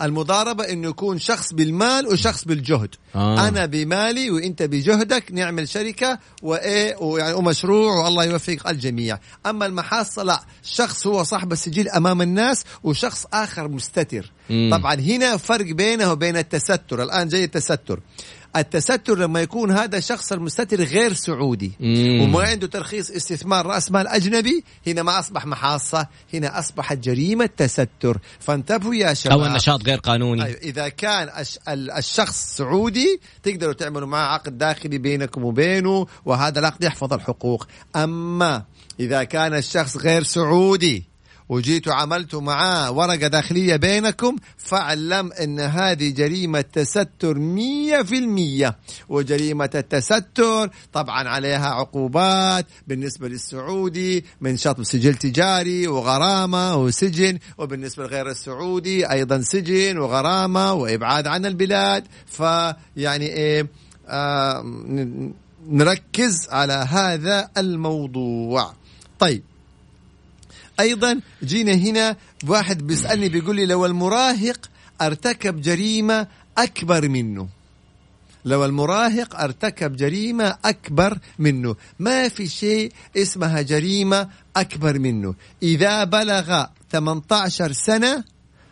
[0.02, 2.96] المضاربة إنه يكون شخص بالمال وشخص بالجهد.
[3.16, 3.48] آه.
[3.48, 9.20] أنا بمالي وإنت بجهدك نعمل شركة وإيه ويعني ومشروع والله يوفق الجميع.
[9.46, 14.32] أما المحاصة لا شخص هو صاحب السجل أمام الناس وشخص آخر مستتر.
[14.50, 14.70] مم.
[14.74, 17.04] طبعا هنا فرق بينه وبين التستر.
[17.04, 18.00] الآن جاي التستر.
[18.56, 21.72] التستر لما يكون هذا الشخص المستتر غير سعودي.
[21.80, 22.22] مم.
[22.22, 28.18] وما عنده ترخيص استثمار رأس مال أجنبي هنا ما أصبح محاصة هنا أصبحت جريمة تستر.
[28.40, 29.40] فانتبهوا يا شباب.
[29.40, 30.46] أو النشاط غير قانوني.
[30.46, 36.60] أيوة إذا كان الش- ال- الشخص سعودي تقدروا تعملوا معه عقد داخلي بينكم وبينه وهذا
[36.60, 37.68] العقد يحفظ الحقوق.
[37.96, 38.64] أما
[39.00, 41.04] إذا كان الشخص غير سعودي
[41.50, 48.78] وجيتوا عملتوا معاه ورقة داخلية بينكم فاعلم أن هذه جريمة تستر مية في المية.
[49.10, 58.30] وجريمة التستر طبعا عليها عقوبات بالنسبة للسعودي من شطب سجل تجاري وغرامة وسجن وبالنسبة لغير
[58.30, 62.08] السعودي أيضا سجن وغرامة وإبعاد عن البلاد.
[62.26, 63.68] فيعني إيه
[64.08, 64.64] آه
[65.70, 68.74] نركز على هذا الموضوع.
[69.20, 69.44] طيب
[70.80, 72.16] أيضا جينا هنا
[72.48, 74.70] واحد بيسألني بيقول لي لو المراهق
[75.02, 77.48] أرتكب جريمة أكبر منه.
[78.46, 81.76] لو المراهق أرتكب جريمة أكبر منه.
[82.00, 85.36] ما في شيء اسمها جريمة أكبر منه.
[85.64, 88.24] إذا بلغ 18 سنة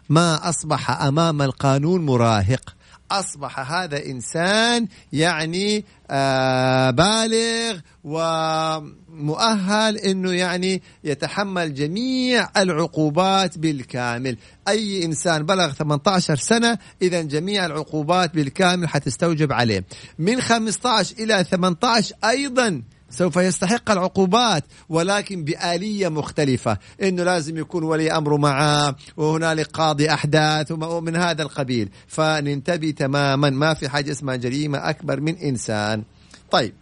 [0.10, 2.76] ما أصبح أمام القانون مراهق.
[3.12, 14.38] أصبح هذا إنسان يعني آه بالغ ومؤهل أنه يعني يتحمل جميع العقوبات بالكامل.
[14.68, 19.86] أي إنسان بلغ 18 سنة إذا جميع العقوبات بالكامل حتستوجب عليه.
[20.20, 26.78] من 15 إلى 18 أيضا سوف يستحق العقوبات ولكن بآلية مختلفة.
[27.02, 31.90] إنه لازم يكون ولي أمره معاه وهنالك قاضي أحداث ومن هذا القبيل.
[32.08, 33.50] فننتبه تماما.
[33.50, 36.04] ما في حاجة اسمها جريمة أكبر من إنسان.
[36.52, 36.74] طيب.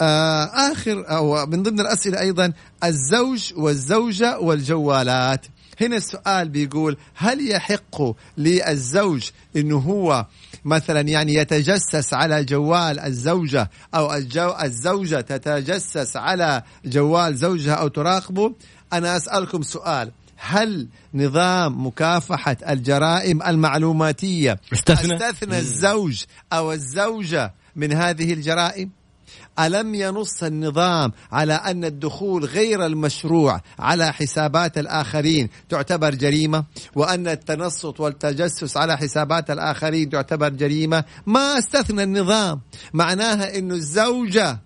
[0.00, 2.52] آه آخر أو من ضمن الأسئلة أيضا
[2.84, 5.46] الزوج والزوجة والجوالات.
[5.80, 8.02] هنا السؤال بيقول هل يحق
[8.38, 10.26] للزوج إنه هو
[10.64, 18.54] مثلا يعني يتجسس على جوال الزوجة أو الجو الزوجة تتجسس على جوال زوجها أو تراقبه؟
[18.92, 28.32] أنا أسألكم سؤال هل نظام مكافحة الجرائم المعلوماتية استثنى, أستثنى الزوج أو الزوجة من هذه
[28.32, 28.90] الجرائم؟
[29.58, 36.64] ألم ينص النظام على أن الدخول غير المشروع على حسابات الآخرين تعتبر جريمة؟
[36.94, 42.60] وأن التنصت والتجسس على حسابات الآخرين تعتبر جريمة؟ ما استثنى النظام.
[42.92, 44.58] معناها أنه الزوجة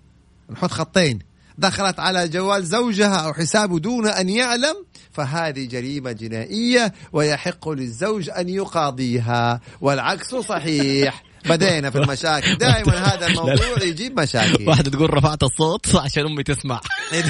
[0.50, 1.18] نحط خطين
[1.58, 4.74] دخلت على جوال زوجها أو حسابه دون أن يعلم
[5.12, 11.22] فهذه جريمة جنائية ويحق للزوج أن يقاضيها والعكس صحيح.
[11.44, 12.54] بدينا في المشاكل.
[12.66, 14.68] دائما هذا الموضوع يجيب مشاكل.
[14.68, 16.80] واحدة تقول رفعت الصوت عشان أمي تسمع.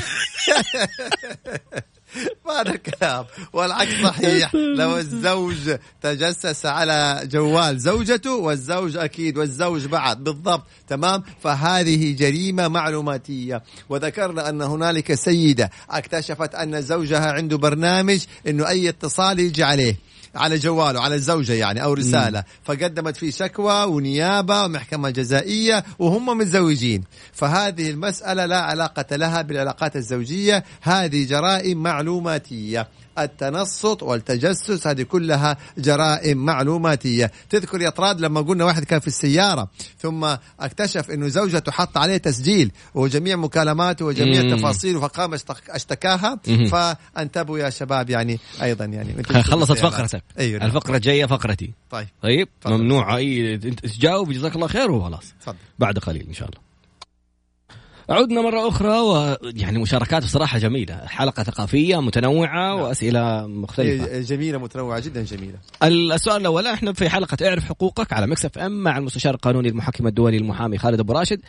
[2.46, 3.24] ما هذا الكلام.
[3.52, 4.54] والعكس صحيح.
[4.54, 10.24] لو الزوج تجسس على جوال زوجته والزوج أكيد والزوج بعد.
[10.24, 10.62] بالضبط.
[10.88, 13.62] تمام؟ فهذه جريمة معلوماتية.
[13.88, 20.11] وذكرنا أن هنالك سيدة اكتشفت أن زوجها عنده برنامج إنه أي اتصال يجي عليه.
[20.34, 22.38] على جواله على الزوجة يعني أو رسالة.
[22.38, 22.44] مم.
[22.64, 27.04] فقدمت فيه شكوى ونيابة ومحكمة جزائية وهم متزوجين.
[27.32, 30.64] فهذه المسألة لا علاقة لها بالعلاقات الزوجية.
[30.82, 32.88] هذه جرائم معلوماتية.
[33.18, 37.32] التنصت والتجسس هذه كلها جرائم معلوماتية.
[37.50, 42.16] تذكر يا طراد لما قلنا واحد كان في السيارة ثم اكتشف إنه زوجته حط عليه
[42.16, 45.34] تسجيل وجميع مكالماته وجميع تفاصيله فقام
[45.68, 46.38] اشتكاها
[46.70, 50.22] فانتبهوا يا شباب يعني أيضا يعني خلصت فقرتك.
[50.38, 50.68] أيوة نعم.
[50.68, 51.72] الفقرة الجاية فقرتي.
[51.90, 52.08] طيب.
[52.22, 53.16] طيب ممنوع.
[53.16, 55.34] أي تجاوب جزاك الله خير وخلاص.
[55.78, 56.71] بعد قليل إن شاء الله.
[58.10, 61.06] عدنا مرة أخرى ويعني مشاركات بصراحة جميلة.
[61.06, 62.80] حلقة ثقافية متنوعة نعم.
[62.80, 64.06] وأسئلة مختلفة.
[64.06, 65.58] إيه، جميلة متنوعة جدا جميلة.
[65.82, 70.36] السؤال الأول إحنا في حلقة اعرف حقوقك على Mix FM مع المستشار القانوني المحكم الدولي
[70.36, 71.40] المحامي خالد أبو راشد.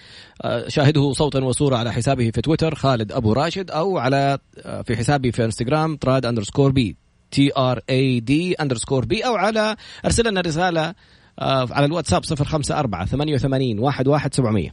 [0.42, 4.98] آه، شاهده صوتا وصورة على حسابه في تويتر خالد أبو راشد أو على آه، في
[4.98, 6.96] حسابي في انستغرام طراد underscore B
[7.32, 10.94] T R A D underscore B أو على أرسل لنا رسالة
[11.40, 14.70] آه، على الواتساب 054 88 11700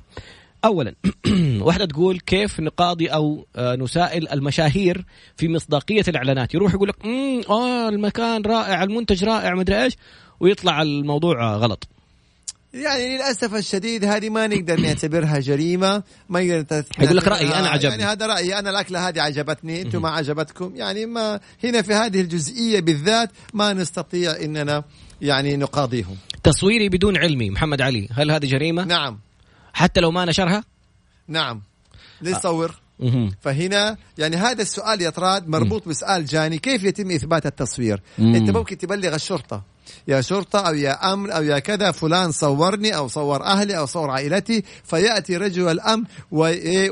[0.64, 0.94] اولا
[1.66, 5.04] واحدة تقول كيف نقاضي أو آه، نسائل المشاهير
[5.36, 7.06] في مصداقية الإعلانات؟ يروح يقول لك
[7.50, 9.96] آه المكان رائع المنتج رائع مدري إيش.
[10.40, 11.88] ويطلع الموضوع غلط.
[12.74, 17.90] يعني للأسف الشديد هذه ما نقدر نعتبرها جريمة ما نقدر يقول لك رأيي أنا عجبني.
[17.90, 20.76] يعني هذا رأيي أنا الأكلة هذه عجبتني أنتم ما عجبتكم.
[20.76, 24.84] يعني ما هنا في هذه الجزئية بالذات ما نستطيع إننا
[25.20, 26.16] يعني نقاضيهم.
[26.42, 29.18] تصويري بدون علمي محمد علي هل هذه جريمة؟ نعم.
[29.72, 30.64] حتى لو ما نشرها؟
[31.28, 31.62] نعم.
[32.22, 32.80] ليش صور
[33.40, 36.58] فهنا يعني هذا السؤال يا طراد مربوط بسؤال جاني.
[36.58, 39.62] كيف يتم إثبات التصوير؟ أنت ممكن تبلغ الشرطة.
[40.08, 44.10] يا شرطة أو يا أمن أو يا كذا فلان صورني أو صور أهلي أو صور
[44.10, 44.64] عائلتي.
[44.84, 46.04] فيأتي رجل الأمن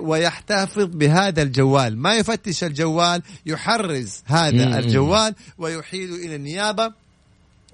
[0.00, 1.98] ويحتفظ بهذا الجوال.
[1.98, 6.92] ما يفتش الجوال يحرز هذا الجوال ويحيل إلى النيابة.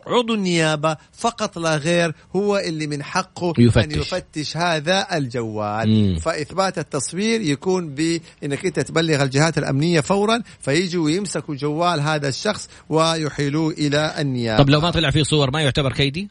[0.06, 3.84] عضو النيابة فقط لا غير هو اللي من حقه يفتش.
[3.84, 6.18] أن يفتش هذا الجوال مم.
[6.18, 13.72] فإثبات التصوير يكون بأنك أنت تبلغ الجهات الأمنية فورا فيجوا ويمسكوا جوال هذا الشخص ويحيلوه
[13.72, 16.28] إلى النيابة طب لو ما طلع فيه صور ما يعتبر كيدي؟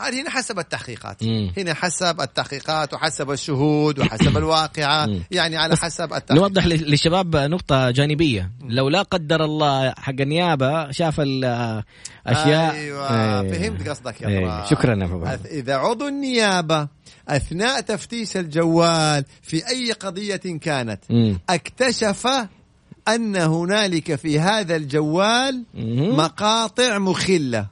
[0.00, 1.52] هذه هنا حسب التحقيقات مم.
[1.58, 8.50] هنا حسب التحقيقات وحسب الشهود وحسب الواقعة يعني على حسب التحقيقات نوضح للشباب نقطة جانبية
[8.68, 13.52] لو لا قدر الله حق النيابة شاف الأشياء أيوة إيه.
[13.52, 14.64] فهمت قصدك يا إيه.
[14.64, 16.88] شكرا يا إذا عضو النيابة
[17.28, 21.38] أثناء تفتيش الجوال في أي قضية كانت مم.
[21.50, 22.26] اكتشف
[23.08, 26.16] أن هنالك في هذا الجوال مم.
[26.16, 27.66] مقاطع مخلة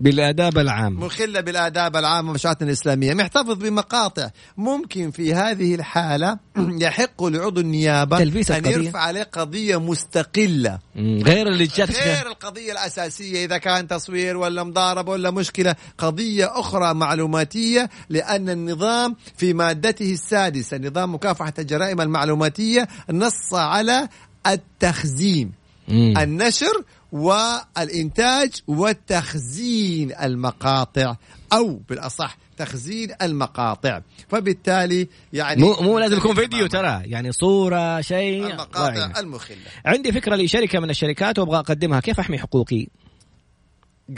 [0.00, 6.38] بالآداب العامة مخلة بالآداب العامة ومشاعتنا الإسلامية محتفظ بمقاطع ممكن في هذه الحالة
[6.84, 8.84] يحق لعضو النيابة تلبيس أن القضية.
[8.84, 10.78] يرفع عليه قضية مستقلة.
[10.96, 16.94] غير اللي جات غير القضية الأساسية إذا كان تصوير ولا مضاربة ولا مشكلة قضية أخرى
[16.94, 24.08] معلوماتية لأن النظام في مادته السادسة نظام مكافحة الجرائم المعلوماتية نص على
[24.46, 25.60] التخزين.
[25.90, 31.16] النشر والإنتاج وتخزين المقاطع
[31.52, 34.00] أو بالأصح تخزين المقاطع.
[34.28, 38.46] فبالتالي يعني مو مو لازم يكون فيديو ترى يعني صورة شيء.
[38.46, 39.20] المقاطع ضعيفة.
[39.20, 39.56] المخلة.
[39.86, 42.00] عندي فكرة لشركة من الشركات وأبغى أقدمها.
[42.00, 42.86] كيف أحمي حقوقي؟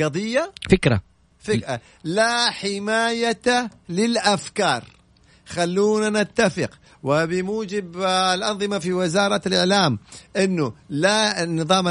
[0.00, 1.00] قضية؟ فكرة.
[1.38, 1.81] فكرة.
[2.05, 4.85] لا حماية للأفكار.
[5.46, 6.70] خلونا نتفق.
[7.02, 7.96] وبموجب
[8.34, 9.98] الأنظمة في وزارة الإعلام
[10.36, 11.86] أنه لا نظام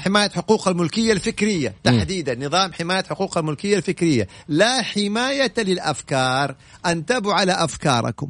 [0.00, 4.28] حماية حقوق الملكية الفكرية تحديدا نظام حماية حقوق الملكية الفكرية.
[4.48, 6.54] لا حماية للأفكار
[6.86, 8.28] انتبهوا على أفكاركم.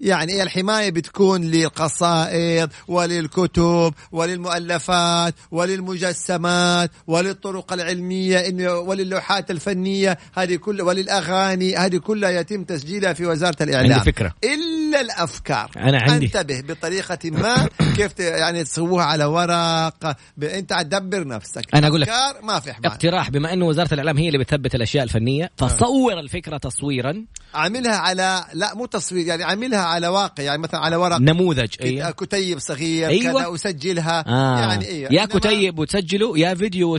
[0.00, 10.18] يعني إيه الحماية؟ بتكون للقصائد وللكتب وللمؤلفات وللمجسمات وللطرق العلمية إنه وللوحات الفنية.
[10.34, 11.76] هذه كل وللأغاني.
[11.76, 13.92] هذه كلها يتم تسجيلها في وزارة الإعلام.
[13.92, 14.34] عندي فكرة.
[14.44, 16.26] إلا الأفكار أنا عندي.
[16.26, 20.44] انتبه بطريقة ما كيف يعني تسووها على ورق ب...
[20.44, 22.08] أنت تدبر نفسك أنا أقول لك.
[22.42, 26.56] ما في حماية اقتراح بما انه وزارة الإعلام هي اللي بتثبت الأشياء الفنية فصور الفكرة
[26.58, 31.68] تصويرا عاملها على لا مو تصوير يعني عاملها على واقع يعني مثلا على ورق نموذج
[31.82, 33.32] أيوه كتيب صغير أيوة.
[33.32, 34.60] كذا وسجلها آه.
[34.60, 36.96] يعني إيه يا إنما- كتيب وتسجله يا فيديو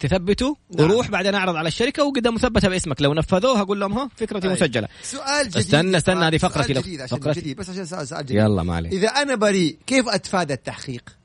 [0.00, 0.90] تثبته نعم.
[0.90, 4.56] وروح بعدين أعرض على الشركة وقدام مثبتة باسمك لو نفذوها أقول لهم ها فكرتي أيوة.
[4.56, 7.37] مسجلة سؤال جديد استنى- استنى، هذه فقرتي لو- فقرتي.
[7.40, 8.92] جديد بس عشان سؤال سؤال جديد يلا ما عليك.
[8.92, 11.16] إذا أنا بريء كيف أتفادى التحقيق؟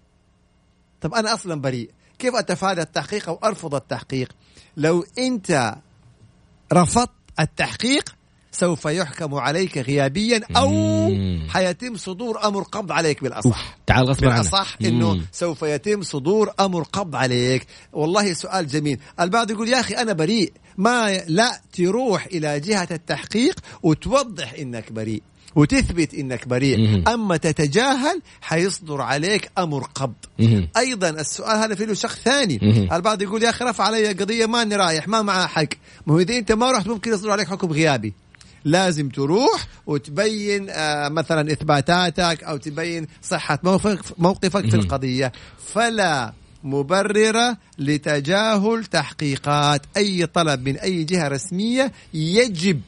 [1.02, 1.89] طب أنا أصلا بريء.
[2.19, 4.30] كيف أتفادى التحقيق أو أرفض التحقيق؟
[4.78, 5.76] لو أنت
[6.73, 8.15] رفضت التحقيق
[8.52, 10.69] سوف يحكم عليك غيابيا أو
[11.10, 11.47] مم.
[11.49, 13.78] حيتم صدور أمر قبض عليك بالأصح.
[13.88, 14.41] تعال غصبا عنك.
[14.41, 15.21] بالأصح إنه.
[15.32, 17.67] سوف يتم صدور أمر قبض عليك.
[17.93, 18.99] والله سؤال جميل.
[19.19, 20.54] البعض يقول يا أخي أنا بريء.
[20.78, 25.23] ما لا تروح إلى جهة التحقيق وتوضح إنك بريء.
[25.56, 27.04] وتثبت إنك بريء.
[27.13, 30.13] أما تتجاهل حيصدر عليك أمر قبض.
[30.78, 32.88] أيضا السؤال هذا فيه له شق ثاني.
[32.96, 35.68] البعض يقول يا أخي رفع علي قضية ماني رايح ما معاه حق
[36.08, 38.13] ما هو إذا أنت ما رحت ممكن يصدر عليك حكم غيابي
[38.66, 44.76] لازم تروح وتبين آه مثلا إثباتاتك أو تبين صحة موقفك موقفك في.
[44.76, 45.32] القضية
[45.74, 52.82] فلا مبرر لتجاهل تحقيقات أي طلب من أي جهة رسمية يجب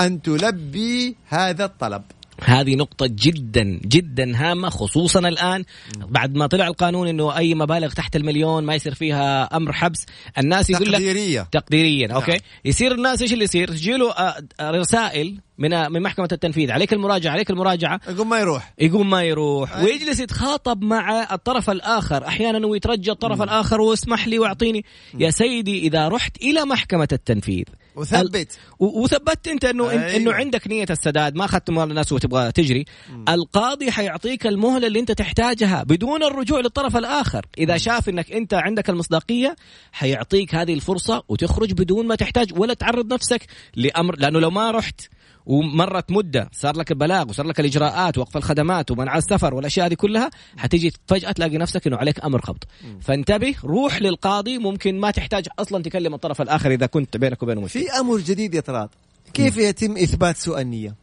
[0.00, 2.02] أن تلبي هذا الطلب.
[2.44, 5.64] هذه نقطة جدا جدا هامة خصوصا الآن
[5.96, 10.06] بعد ما طلع القانون إنه أي مبالغ تحت المليون ما يصير فيها أمر حبس
[10.38, 11.48] الناس يقول لك تقديرية.
[11.52, 12.16] تقديريا نعم.
[12.16, 16.70] أوكي يصير الناس إيش اللي يصير؟ تجيله آه، آه، رسائل من من محكمة التنفيذ.
[16.70, 18.00] عليك المراجعة عليك المراجعة.
[18.08, 18.74] يقول ما يروح.
[18.78, 19.76] يقوم ما يروح.
[19.76, 19.84] أي.
[19.84, 22.26] ويجلس يتخاطب مع الطرف الآخر.
[22.26, 24.84] أحيانا ويترجى الطرف الآخر واسمح لي واعطيني.
[25.18, 27.64] يا سيدي إذا رحت إلى محكمة التنفيذ.
[27.96, 28.58] وثبت.
[28.78, 30.04] و- وثبتت أنت إنه أيوة.
[30.04, 30.16] أيوة.
[30.16, 31.34] إنه عندك نية السداد.
[31.34, 32.84] ما أخذت مال الناس وتبغى تجري.
[33.28, 37.46] القاضي حيعطيك المهلة اللي أنت تحتاجها بدون الرجوع للطرف الآخر.
[37.58, 39.56] إذا شاف إنك أنت عندك المصداقية
[39.92, 45.00] حيعطيك هذه الفرصة وتخرج بدون ما تحتاج ولا تعرض نفسك لأمر لأنه لو ما رحت
[45.46, 50.30] ومرت مدة صار لك البلاغ وصار لك الإجراءات وقف الخدمات ومنع السفر والأشياء هذه كلها
[50.56, 52.64] حتيجي فجأة تلاقي نفسك إنه عليك أمر قبض
[53.00, 57.82] فانتبه روح للقاضي ممكن ما تحتاج أصلا تكلم الطرف الآخر إذا كنت بينك وبينه مشكلة
[57.82, 58.88] في أمر جديد يا طراد
[59.34, 60.94] كيف يتم إثبات سوء النية؟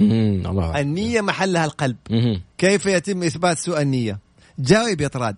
[0.00, 0.80] الله.
[0.80, 1.96] النية محلها القلب.
[2.58, 4.18] كيف يتم إثبات سوء النية؟
[4.58, 5.36] جاوب يا طراد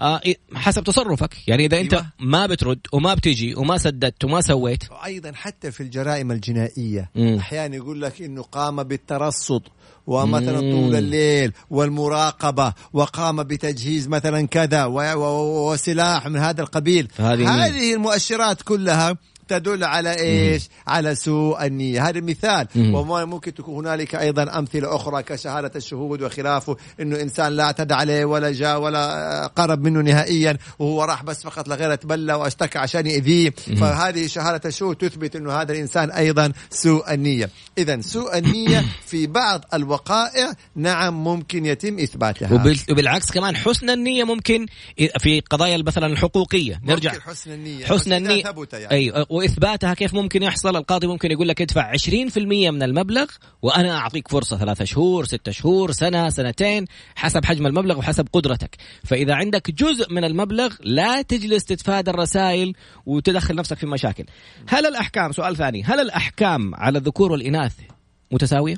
[0.00, 0.20] آه
[0.54, 2.06] حسب تصرفك يعني إذا أنت أيوة.
[2.20, 7.10] ما بترد وما بتجي وما سددت وما سويت وأيضا حتى في الجرائم الجنائية.
[7.16, 9.62] أحيانا يقول لك إنه قام بالترصد
[10.06, 10.60] ومثلا.
[10.60, 17.94] طول الليل والمراقبة وقام بتجهيز مثلا كذا و- و- وسلاح من هذا القبيل فهذه هذه
[17.94, 19.16] المؤشرات كلها
[19.48, 22.66] تدل على إيش؟ على سوء النية، هذا مثال.
[22.74, 22.94] مم.
[22.94, 28.52] وممكن تكون هنالك أيضا أمثلة أخرى كشهادة الشهود وخلافه إنه إنسان لا اعتدى عليه ولا
[28.52, 34.26] جاء ولا قرب منه نهائيا وهو راح بس فقط لغير تبلى واشتكى عشان يأذيه، فهذه
[34.26, 40.52] شهادة الشهود تثبت إنه هذا الإنسان أيضا سوء النية، اذا سوء النية في بعض الوقائع
[40.76, 42.54] نعم ممكن يتم إثباتها.
[42.54, 44.66] وبال- وبالعكس كمان حسن النية ممكن
[45.18, 46.80] في قضايا مثلا الحقوقية.
[46.84, 47.12] نرجع.
[47.12, 47.84] حسن النية.
[47.86, 48.90] حسن النية ثبت يعني.
[48.90, 50.76] أيوه وإثباتها كيف ممكن يحصل.
[50.76, 53.26] القاضي ممكن يقول لك ادفع 20% من المبلغ
[53.62, 56.84] وأنا أعطيك فرصة ثلاثة شهور ستة شهور سنة سنتين
[57.16, 58.76] حسب حجم المبلغ وحسب قدرتك.
[59.04, 62.74] فإذا عندك جزء من المبلغ لا تجلس تتفادى الرسائل
[63.06, 64.24] وتدخل نفسك في مشاكل.
[64.68, 67.74] هل الأحكام سؤال ثاني هل الأحكام على الذكور والإناث
[68.30, 68.76] متساوية؟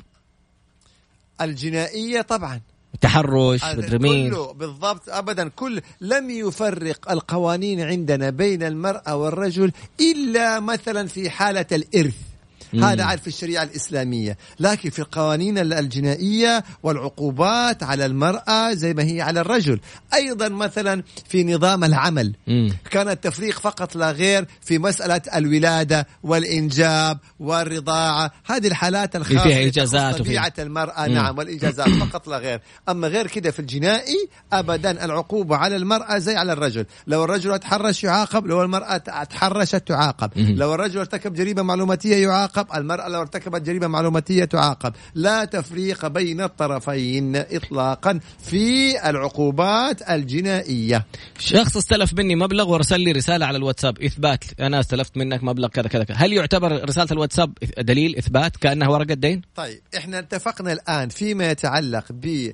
[1.41, 2.61] الجنائية طبعا.
[3.01, 4.31] تحرش مدري مين.
[4.31, 11.65] كله بالضبط ابدا كل لم يفرق القوانين عندنا بين المرأة والرجل إلا مثلا في حالة
[11.71, 12.30] الإرث.
[12.73, 14.37] هذا عاد في الشريعة الإسلامية.
[14.59, 19.79] لكن في القوانين الجنائية والعقوبات على المرأة زي ما هي على الرجل.
[20.13, 22.33] أيضا مثلا في نظام العمل.
[22.47, 22.73] مم.
[22.91, 28.31] كان التفريق فقط لا غير في مسألة الولادة والإنجاب والرضاعة.
[28.45, 31.07] هذه الحالات الخاصة فيها إجازات طبيعة المرأة.
[31.07, 31.13] مم.
[31.13, 32.61] نعم والإجازات فقط لا غير.
[32.89, 36.85] أما غير كده في الجنائي أبدا العقوبة على المرأة زي على الرجل.
[37.07, 40.31] لو الرجل تحرش يعاقب لو المرأة تحرشت تعاقب.
[40.35, 40.55] مم.
[40.57, 44.93] لو الرجل ارتكب جريمة معلوماتية يعاقب المرأة لو ارتكبت جريمة معلوماتية تعاقب.
[45.15, 51.05] لا تفريق بين الطرفين إطلاقا في العقوبات الجنائية.
[51.39, 54.01] شخص استلف مني مبلغ وارسل لي رسالة على الواتساب.
[54.01, 54.43] إثبات.
[54.59, 56.05] أنا استلفت منك مبلغ كذا كذا.
[56.15, 62.05] هل يعتبر رسالة الواتساب دليل إثبات كانها ورقة دين؟ طيب إحنا اتفقنا الآن فيما يتعلق
[62.09, 62.51] ب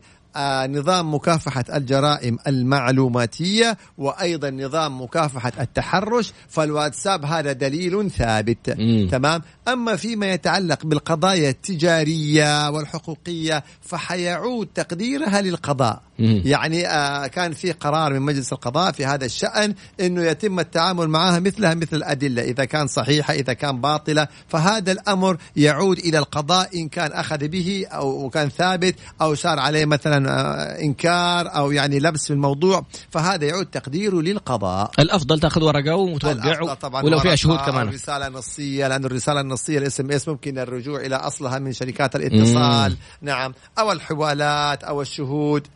[0.69, 9.07] نظام مكافحة الجرائم المعلوماتية وأيضا نظام مكافحة التحرش فالواتساب هذا دليل ثابت مم.
[9.11, 16.06] تمام أما فيما يتعلق بالقضايا التجارية والحقوقية فحيعود تقديرها للقضاء مم.
[16.19, 21.39] يعني آه، كان في قرار من مجلس القضاء في هذا الشأن أنه يتم التعامل معها
[21.39, 24.27] مثلها مثل الأدلة إذا كان صحيحة إذا كان باطلة.
[24.47, 29.85] فهذا الأمر يعود إلى القضاء إن كان أخذ به أو كان ثابت أو صار عليه
[29.85, 32.85] مثلا آه، إنكار أو يعني لبس في الموضوع.
[33.09, 34.91] فهذا يعود تقديره للقضاء.
[34.99, 37.89] الأفضل تأخذ ورقة وتوقع الأفضل طبعا ولو فيها ورقة شهود كمان.
[37.89, 42.97] رسالة نصية لأن الرسالة النصية ال SMS ممكن الرجوع إلى أصلها من شركات الاتصال.
[43.21, 43.53] نعم.
[43.79, 45.67] أو الحوالات أو الشهود.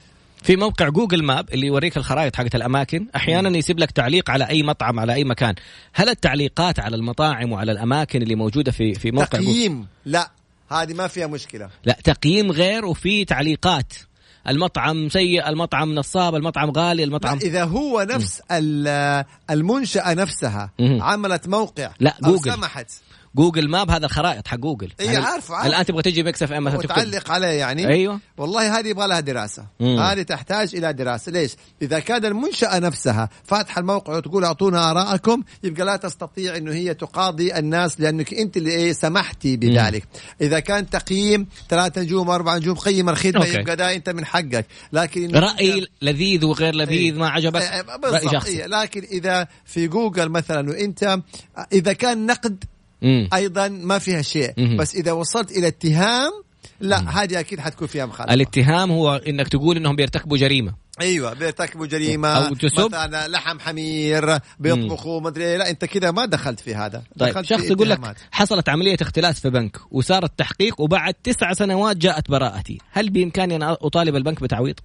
[0.42, 4.64] في موقع Google Map اللي يوريك الخرائط حقت الأماكن أحيانا يسيب لك تعليق على أي
[4.64, 5.56] مطعم على أي مكان.
[5.94, 9.88] هل التعليقات على المطاعم وعلى الأماكن اللي موجودة في في موقع جوجل تقييم.
[10.06, 10.32] لا
[10.70, 11.70] هذه ما فيها مشكلة.
[11.86, 13.94] لا تقييم غير وفي تعليقات.
[14.48, 20.72] المطعم سيء المطعم نصاب المطعم غالي لا المطعم إذا هو نفس ال- المنشأة نفسها.
[20.80, 22.54] عملت موقع لا، أو جوجل.
[22.54, 22.92] سمحت.
[23.36, 24.91] Google Map هذا الخرائط حق جوجل.
[24.99, 25.69] إيه، يعني عارفه، عارفه.
[25.69, 27.88] الان تبغى تجي Mix FM مثلا وتعلق عليه يعني.
[27.88, 28.19] أيوه.
[28.38, 29.65] والله هذه يبغى لها دراسة.
[29.79, 29.99] مم.
[29.99, 31.32] هذه تحتاج إلى دراسة.
[31.32, 36.93] ليش؟ إذا كان المنشأة نفسها فاتحة الموقع وتقول أعطونا آراءكم يبقى لا تستطيع أنه هي
[36.93, 40.03] تقاضي الناس لأنك أنت اللي إيه سمحتي بذلك.
[40.41, 43.59] إذا كان تقييم ثلاثة نجوم أربعة نجوم قيم الخدمة okay.
[43.59, 44.65] يبقى ده أنت من حقك.
[44.93, 47.19] لكن رأي لذيذ وغير لذيذ إيه.
[47.19, 48.32] ما عجبك؟ إيه، رأي بالضبط.
[48.32, 48.61] شخصي.
[48.61, 48.65] إيه.
[48.65, 51.19] لكن إذا في جوجل مثلا وإنت
[51.73, 52.63] إذا كان نقد
[53.02, 53.30] مم.
[53.34, 54.78] أيضا ما فيها شيء مم.
[54.78, 56.32] بس إذا وصلت إلى اتهام
[56.80, 61.86] لا هذه أكيد حتكون فيها مخالفة الاتهام هو إنك تقول إنهم بيرتكبوا جريمة أيوه بيرتكبوا
[61.86, 62.86] جريمة أو تسب.
[62.86, 65.58] مثلا لحم حمير بيطبخوا مدري إيه.
[65.58, 67.99] لا أنت كذا ما دخلت في هذا طيب دخلت شخص في يقول لك.
[68.32, 73.64] حصلت عملية اختلاس في بنك وصار التحقيق وبعد تسع سنوات جاءت براءتي هل بإمكاني أن
[73.64, 74.80] أطالب البنك بتعويض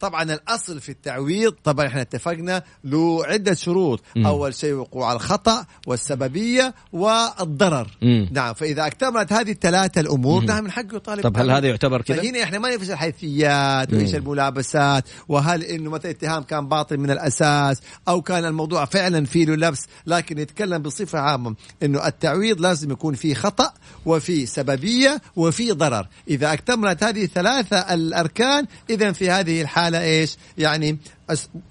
[0.00, 4.26] طبعا الأصل في التعويض طبعا إحنا اتفقنا له عده شروط مم.
[4.26, 8.28] أول شيء وقوع الخطأ والسببية والضرر مم.
[8.32, 10.46] نعم فإذا اكتملت هذه الثلاثة الأمور مم.
[10.46, 11.50] نعم من حقه يطالب طب هل.
[11.50, 13.92] هذا يعتبر كذا فهنا إحنا ما نفس الحيثيات.
[13.92, 19.44] وايش الملابسات وهل إنه مثلا اتهام كان باطل من الأساس أو كان الموضوع فعلا فيه
[19.44, 23.72] له لبس لكن نتكلم بصفة عامة إنه التعويض لازم يكون فيه خطأ
[24.06, 30.98] وفي سببية وفي ضرر إذا اكتملت هذه الثلاثة الأركان اذا في هذه الحالة إيش؟ يعني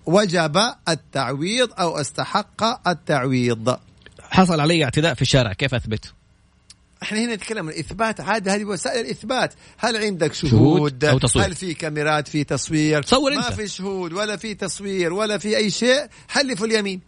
[0.06, 3.78] وجب التعويض أو استحق التعويض.
[4.30, 6.14] حصل علي اعتداء في الشارع كيف أثبت؟
[7.04, 9.54] إحنا هنا نتكلم عن الاثبات عاد هذه وسائل الإثبات.
[9.78, 11.46] هل عندك شهود, شهود؟ أو تصوير.
[11.46, 13.54] هل في كاميرات في تصوير؟ صور ما أنت.
[13.54, 16.08] في شهود ولا في تصوير ولا في أي شيء.
[16.28, 17.02] حلف اليمين.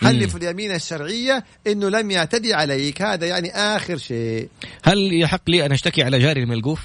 [0.00, 3.02] حلف اليمين الشرعية إنه لم يعتدي عليك.
[3.02, 4.48] هذا يعني آخر شيء.
[4.82, 6.80] هل يحق لي أن أشتكي على جاري الملقوف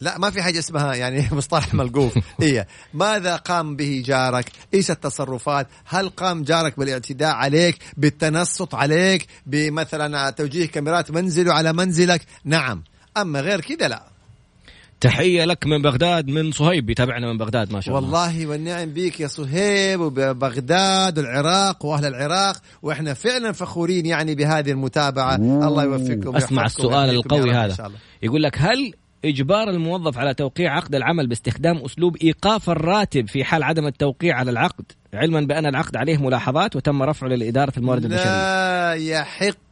[0.00, 2.18] لا ما في حاجة اسمها يعني مصطلح ملقوف.
[2.40, 10.30] هي ماذا قام به جارك؟ إيش التصرفات؟ هل قام جارك بالاعتداء عليك بالتنصت عليك بمثلا
[10.30, 12.84] توجيه كاميرات منزله على منزلك؟ نعم.
[13.16, 14.02] أما غير كذا لا.
[15.00, 16.86] تحية لك من بغداد من صهيب.
[16.86, 18.08] بيتابعنا من بغداد ما شاء الله.
[18.08, 25.34] والله والنعم بيك يا صهيب وبغداد والعراق وأهل العراق وإحنا فعلا فخورين يعني بهذه المتابعة.
[25.36, 27.74] الله يوفقكم أسمع ويحفظكم السؤال القوي هذا.
[27.74, 27.98] شاء الله.
[28.22, 28.94] يقول لك هل
[29.24, 34.50] إجبار الموظف على توقيع عقد العمل باستخدام أسلوب إيقاف الراتب في حال عدم التوقيع على
[34.50, 38.24] العقد علما بأن العقد عليه ملاحظات وتم رفعه لاداره الموارد البشرية.
[38.24, 39.67] لا يحق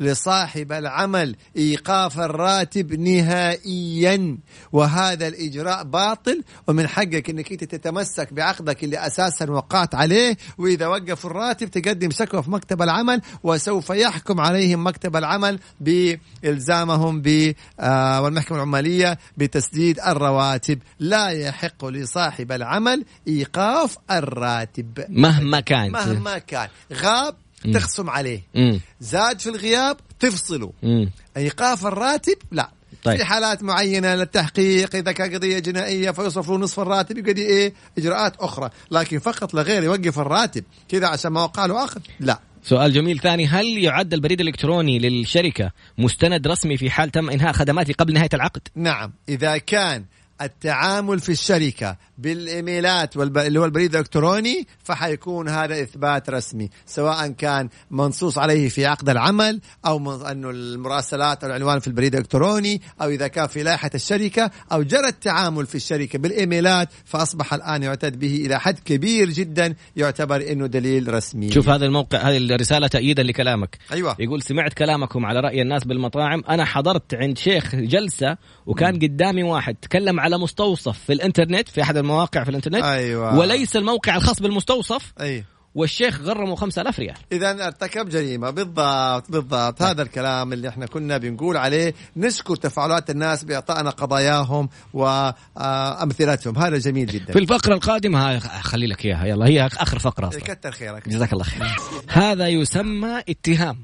[0.00, 4.38] لصاحب العمل إيقاف الراتب نهائيا.
[4.72, 10.36] وهذا الإجراء باطل ومن حقك إنك أنت تتمسك بعقدك اللي أساسا وقعت عليه.
[10.58, 17.54] وإذا وقف الراتب تقدم شكوى في مكتب العمل وسوف يحكم عليهم مكتب العمل بإلزامهم ب
[17.80, 20.78] آه، والمحكمة العمالية بتسديد الرواتب.
[20.98, 25.04] لا يحق لصاحب العمل إيقاف الراتب.
[25.08, 26.68] مهما كان مهما كان.
[26.92, 27.34] غاب
[27.74, 28.42] تخصم عليه.
[28.54, 28.80] مم.
[29.00, 30.72] زاد في الغياب تفصله.
[30.82, 31.10] مم.
[31.36, 32.70] إيقاف الراتب لا.
[33.04, 33.16] طيب.
[33.16, 37.74] في حالات معينة للتحقيق إذا كان قضية جنائية فيصرف له نصف الراتب يبقى دي إيه؟
[37.98, 38.70] إجراءات أخرى.
[38.90, 40.64] لكن فقط لغير يوقف الراتب.
[40.88, 42.00] كذا عشان ما وقع له آخر.
[42.20, 42.40] لا.
[42.64, 43.46] سؤال جميل ثاني.
[43.46, 48.62] هل يعد البريد الإلكتروني للشركة مستند رسمي في حال تم إنهاء خدماته قبل نهاية العقد؟
[48.74, 49.12] نعم.
[49.28, 50.04] إذا كان
[50.42, 53.38] التعامل في الشركة بالإيميلات والب...
[53.38, 59.60] اللي هو البريد الإلكتروني فحيكون هذا إثبات رسمي سواء كان منصوص عليه في عقد العمل
[59.86, 60.26] أو من...
[60.26, 65.08] أنه المراسلات أو العنوان في البريد الإلكتروني أو إذا كان في لائحة الشركة أو جرى
[65.08, 71.14] التعامل في الشركة بالإيميلات فأصبح الآن يعتد به إلى حد كبير جدا يعتبر أنه دليل
[71.14, 71.52] رسمي.
[71.52, 73.78] شوف هذا الموقع هذه الرسالة تأييدا لكلامك.
[73.92, 74.16] أيوة.
[74.18, 76.42] يقول سمعت كلامكم على رأي الناس بالمطاعم.
[76.48, 78.36] أنا حضرت عند شيخ جلسة
[78.66, 83.38] وكان قدامي واحد تكلم على مستوصف في الإنترنت في أحد المواقع في الإنترنت أيوة.
[83.38, 85.12] وليس الموقع الخاص بالمستوصف.
[85.20, 85.44] أي.
[85.74, 87.14] والشيخ غرمه 5000 ريال.
[87.32, 88.50] اذا أرتكب جريمة.
[88.50, 89.82] بالضبط بالضبط.
[89.82, 91.94] هذا الكلام اللي إحنا كنا بنقول عليه.
[92.16, 96.58] نشكر تفاعلات الناس بإعطائنا قضاياهم وأمثلتهم.
[96.58, 97.32] هذا جميل جدا.
[97.32, 99.26] في الفقرة القادمة هاي خلي لك إياها.
[99.26, 100.40] يلا هي آخر فقرة أصلا.
[100.40, 101.08] كتر خيرك.
[101.08, 101.76] جزاك الله خير.
[102.08, 103.78] هذا يسمى اتهام.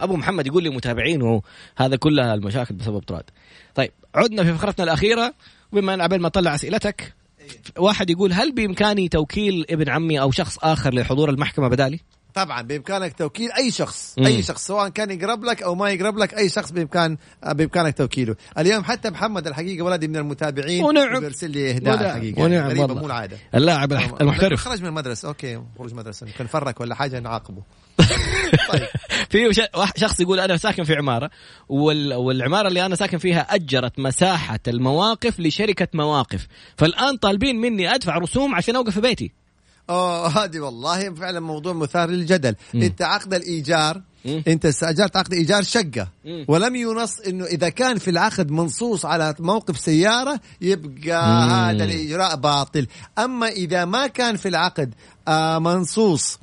[0.00, 1.42] أبو محمد يقول لي متابعينه
[1.76, 3.24] هذا كلها المشاكل بسبب طراد.
[3.74, 5.34] طيب عدنا في فقرتنا الأخيرة.
[5.72, 7.14] بما ان عبال ما طلع أسئلتك
[7.78, 12.00] واحد يقول هل بإمكاني توكيل ابن عمي أو شخص آخر لحضور المحكمة بدالي؟
[12.34, 14.26] طبعا بإمكانك توكيل أي شخص مم.
[14.26, 17.16] أي شخص سواء كان يقرب لك أو ما يقرب لك أي شخص بإمكان
[17.46, 21.20] بإمكانك توكيله اليوم حتى محمد الحقيقة ولدي من المتابعين ونعم.
[21.20, 22.06] بيرسل لي إهداء ونعم.
[22.06, 22.94] الحقيقة ونعم غريبه.
[22.94, 27.62] مو العادة اللاعب المحترف خرج من المدرسة okay خروج مدرسه كان فرق ولا حاجة نعاقبه
[28.72, 28.86] طيب
[29.30, 29.66] في
[29.96, 31.30] شخص يقول أنا ساكن في عمارة
[31.68, 32.14] وال...
[32.14, 38.54] والعمارة اللي أنا ساكن فيها أجرت مساحة المواقف لشركة مواقف فالآن طالبين مني أدفع رسوم
[38.54, 39.32] عشان أوقف في بيتي
[39.90, 42.54] أوه هذه والله فعلا موضوع مثار للجدل.
[42.74, 44.02] أنت عقد الإيجار.
[44.26, 46.08] أنت استأجرت عقد إيجار شقة.
[46.48, 51.50] ولم ينص إنه إذا كان في العقد منصوص على موقف سيارة يبقى.
[51.50, 52.86] هذا الإجراء باطل
[53.18, 54.94] أما إذا ما كان في العقد
[55.28, 56.38] آه منصوص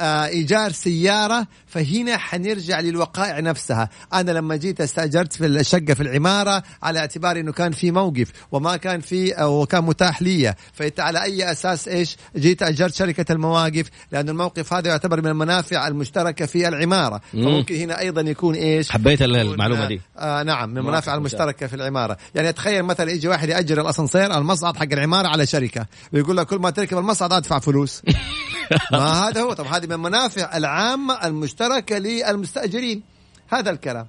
[0.00, 3.88] إيجار سيارة فهنا حنرجع للوقائع نفسها.
[4.12, 8.76] أنا لما جيت استأجرت في الشقة في العمارة على اعتبار إنه كان في موقف وما
[8.76, 10.54] كان في أو كان متاح لي.
[10.72, 15.88] فإنت على أي أساس إيش؟ جيت أجرت شركة المواقف لأن الموقف هذا يعتبر من المنافع
[15.88, 17.20] المشتركة في العمارة.
[17.34, 17.44] مم.
[17.44, 20.00] فممكن هنا أيضا يكون إيش؟ حبيت المعلومة دي.
[20.18, 22.16] آه نعم من المنافع المشتركة في العمارة.
[22.34, 25.86] يعني تخيل مثلا يجي واحد يأجر الأسانسير المصعد حق العمارة على شركة.
[26.12, 28.02] ويقول لك كل ما تركب المصعد أدفع فلوس.
[28.92, 29.52] ما هذا هو.
[29.52, 33.02] طب هذه من المنافع العامة المشتركة للمستأجرين.
[33.48, 34.06] هذا الكلام.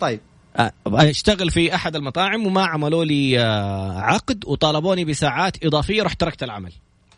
[0.00, 0.20] طيب.
[0.56, 6.42] آه، اشتغل في أحد المطاعم وما عملوا لي آه، عقد وطالبوني بساعات إضافية رحت تركت
[6.42, 6.72] العمل.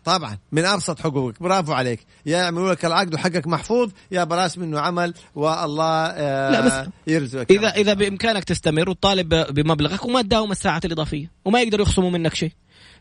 [0.04, 0.38] طبعا.
[0.52, 1.42] من أبسط حقوقك.
[1.42, 2.06] برافو عليك.
[2.26, 7.50] يا يعملوا لك العقد وحقك محفوظ يا بلاش منه عمل والله آه لا بس يرزقك
[7.52, 12.52] إذا إذا بإمكانك تستمر وتطالب بمبلغك وما تداوم الساعات الإضافية وما يقدروا يخصموا منك شيء.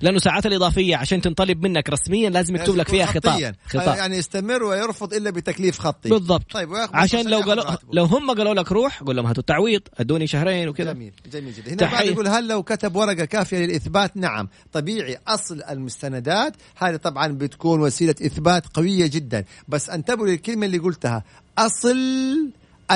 [0.01, 3.55] لأنه الساعات الإضافية عشان تنطلب منك رسميا لازم يكتب لك فيها خطاب.
[3.67, 3.97] خطاب.
[3.97, 6.09] يعني يستمر ويرفض إلا بتكليف خطي.
[6.09, 6.53] بالضبط.
[6.53, 7.63] طيب عشان لو قالوا.
[7.93, 10.93] لو هم قالوا لك روح قول لهم هاتوا التعويض ادوني شهرين وكذا.
[10.93, 11.69] جميل جميل جدا.
[11.69, 11.97] هنا تحية.
[11.97, 14.47] بعد يقول هل لو كتب ورقة كافية للإثبات؟ نعم.
[14.73, 19.45] طبيعي أصل المستندات هذه طبعا بتكون وسيلة إثبات قوية جدا.
[19.67, 21.23] بس أنتبهوا للكلمة اللي قلتها
[21.57, 21.97] أصل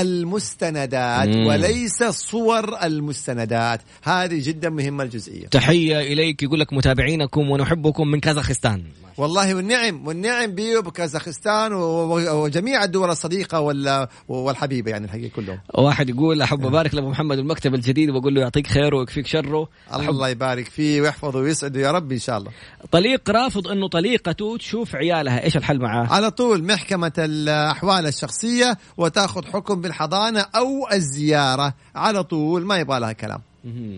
[0.02, 1.48] المستندات مم.
[1.48, 3.82] وليس صور المستندات.
[4.04, 5.48] هذه جدا مهمة الجزئية.
[5.48, 8.84] تحية إليك يقول لك متابعينكم ونحبكم من كازاخستان.
[9.18, 15.60] والله والنعم والنعم بيه بكازاخستان وجميع الدول الصديقة وال- والحبيبة يعني الحقيقة كلهم.
[15.74, 19.68] واحد يقول أحب أبارك لأبو محمد المكتب الجديد وأقول له يعطيك خيره ويكفيك شره.
[19.96, 22.52] أحب الله يبارك فيه ويحفظه ويسعده يا رب إن شاء الله.
[22.92, 26.08] طليق رافض إنه طليقته تشوف عيالها إيش الحل معاه.
[26.08, 31.74] على طول محكمة الأحوال الشخصية وتأخذ حكم بالحضانة أو الزيارة.
[31.96, 33.42] على طول ما يبغى لها كلام.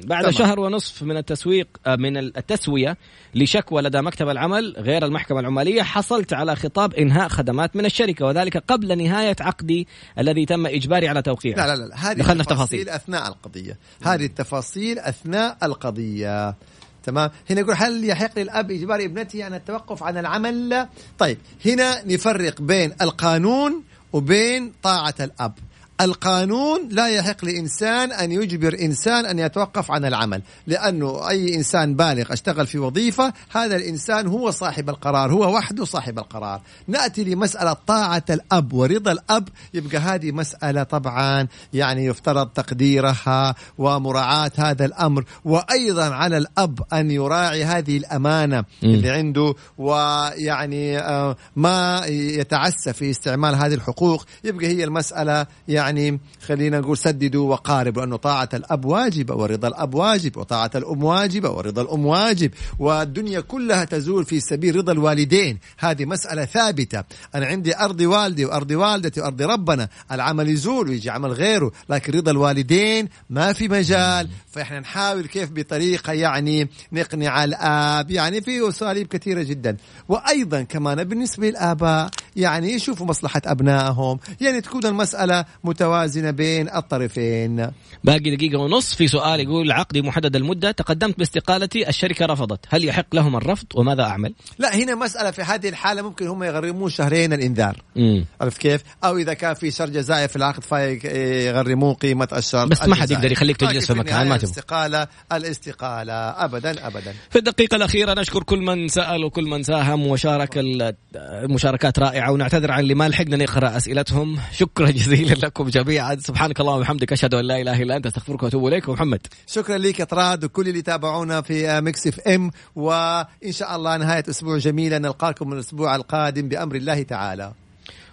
[0.06, 0.32] بعد تمام.
[0.32, 2.98] شهر ونصف من التسويق آه، من التسوية
[3.36, 8.58] لشكوى لدى مكتب العمل غير المحكمة العمالية حصلت على خطاب إنهاء خدمات من الشركة وذلك
[8.58, 9.88] قبل نهاية عقدي
[10.20, 11.58] الذي تم إجباري على توقيعه.
[11.58, 12.90] لا لا لا هذه دخلنا في التفاصيل تفاصيل.
[12.90, 13.78] أثناء القضية.
[14.04, 16.56] هذه التفاصيل أثناء القضية.
[17.04, 20.88] تمام؟ هنا يقول هل يحق للأب إجبار ابنته عن التوقف عن العمل؟
[21.20, 23.84] طيب هنا نفرق بين القانون
[24.14, 25.54] وبين طاعة الأب.
[26.02, 32.34] القانون لا يحق لإنسان أن يجبر إنسان أن يتوقف عن العمل لأنه أي إنسان بالغ
[32.34, 36.62] أشتغل في وظيفة هذا الإنسان هو صاحب القرار هو وحده صاحب القرار.
[36.88, 44.86] نأتي لمسألة طاعة الأب ورضا الأب يبقى هذه مسألة طبعا يعني يفترض تقديرها ومراعاة هذا
[44.86, 53.10] الأمر وأيضا على الأب أن يراعي هذه الأمانة اللي عنده ويعني آه، ما يتعسى في
[53.10, 54.26] استعمال هذه الحقوق.
[54.44, 59.94] يبقى هي المسألة يعني يعني خلينا نقول سددوا وقاربوا لأنه طاعة الأب واجبة ورضا الأب
[59.94, 65.60] واجب وطاعة الأم واجبة ورضا الأم واجب والدنيا كلها تزول في سبيل رضا الوالدين.
[65.78, 67.04] هذه مسألة ثابتة.
[67.36, 72.32] أنا عندي أرض والدي وأرض والدتي وأرض ربنا العمل يزول ويجي عمل غيره لكن رضا
[72.32, 74.30] الوالدين ما في مجال.
[74.52, 79.78] فإحنا نحاول كيف بطريقة يعني نقنع الآب يعني في أساليب كثيرة جدا.
[80.10, 85.46] وأيضا كمان بالنسبة للآباء يعني يشوفوا مصلحة أبنائهم يعني تكون المسألة
[85.78, 87.72] متوازنة بين الطرفين.
[88.04, 92.60] باقي دقيقة ونص في سؤال يقول عقدي محدد المدة تقدمت باستقالتي الشركة رفضت.
[92.70, 96.90] هل يحق لهم الرفض وماذا أعمل؟ لا هنا مسألة في هذه الحالة ممكن هم يغرمون
[96.90, 97.84] شهرين الإنذار.
[97.96, 98.26] مم.
[98.42, 102.96] عرفت كيف؟ أو إذا كان في شرط جزائي في العقد فيغرمون قيمة الشرط بس ما
[102.96, 103.12] حد.
[103.12, 104.52] يقدر يخليك تجلس في مكان ما تبغى.
[104.52, 106.14] الاستقالة الاستقالة.
[106.14, 107.14] أبدا أبدا.
[107.30, 112.72] في الدقيقة الأخيرة نشكر كل من سأل وكل من ساهم وشارك ال- المشاركات رائعة ونعتذر
[112.72, 114.40] عن اللي ما لحقنا نقرأ أسئلتهم.
[114.52, 115.67] شكرا جزيلا لكم.
[115.70, 118.90] جميعا سبحانك اللهم وبحمدك أشهد أن لا إله إلا أنت أستغفرك وأتوب إليك.
[118.90, 124.24] محمد شكرا لك يا طراد وكل اللي تابعونا في Mix FM وإن شاء الله نهاية
[124.30, 124.98] أسبوع جميلة.
[124.98, 127.54] نلقاكم الأسبوع القادم بأمر الله تعالى.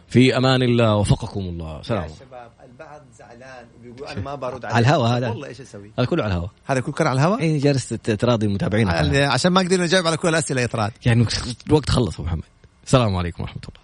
[0.08, 0.96] في أمان الله.
[0.96, 1.82] وفقكم الله.
[1.82, 2.08] سلام.
[2.20, 5.28] شباب البعض زعلان وبيقول أنا ما برد على الهوا هذا.
[5.28, 8.46] والله إيش أسوي؟ هذا كله على الهواء هذا كل كان على الهواء؟ اي جالس تراضي
[8.46, 8.88] المتابعين.
[9.14, 10.92] عشان ما قدرنا نجاوب على كل الأسئلة يا طراد.
[11.06, 11.26] يعني
[11.66, 12.42] الوقت خلص أبو محمد.
[12.86, 13.83] السلام عليكم ورحمة الله.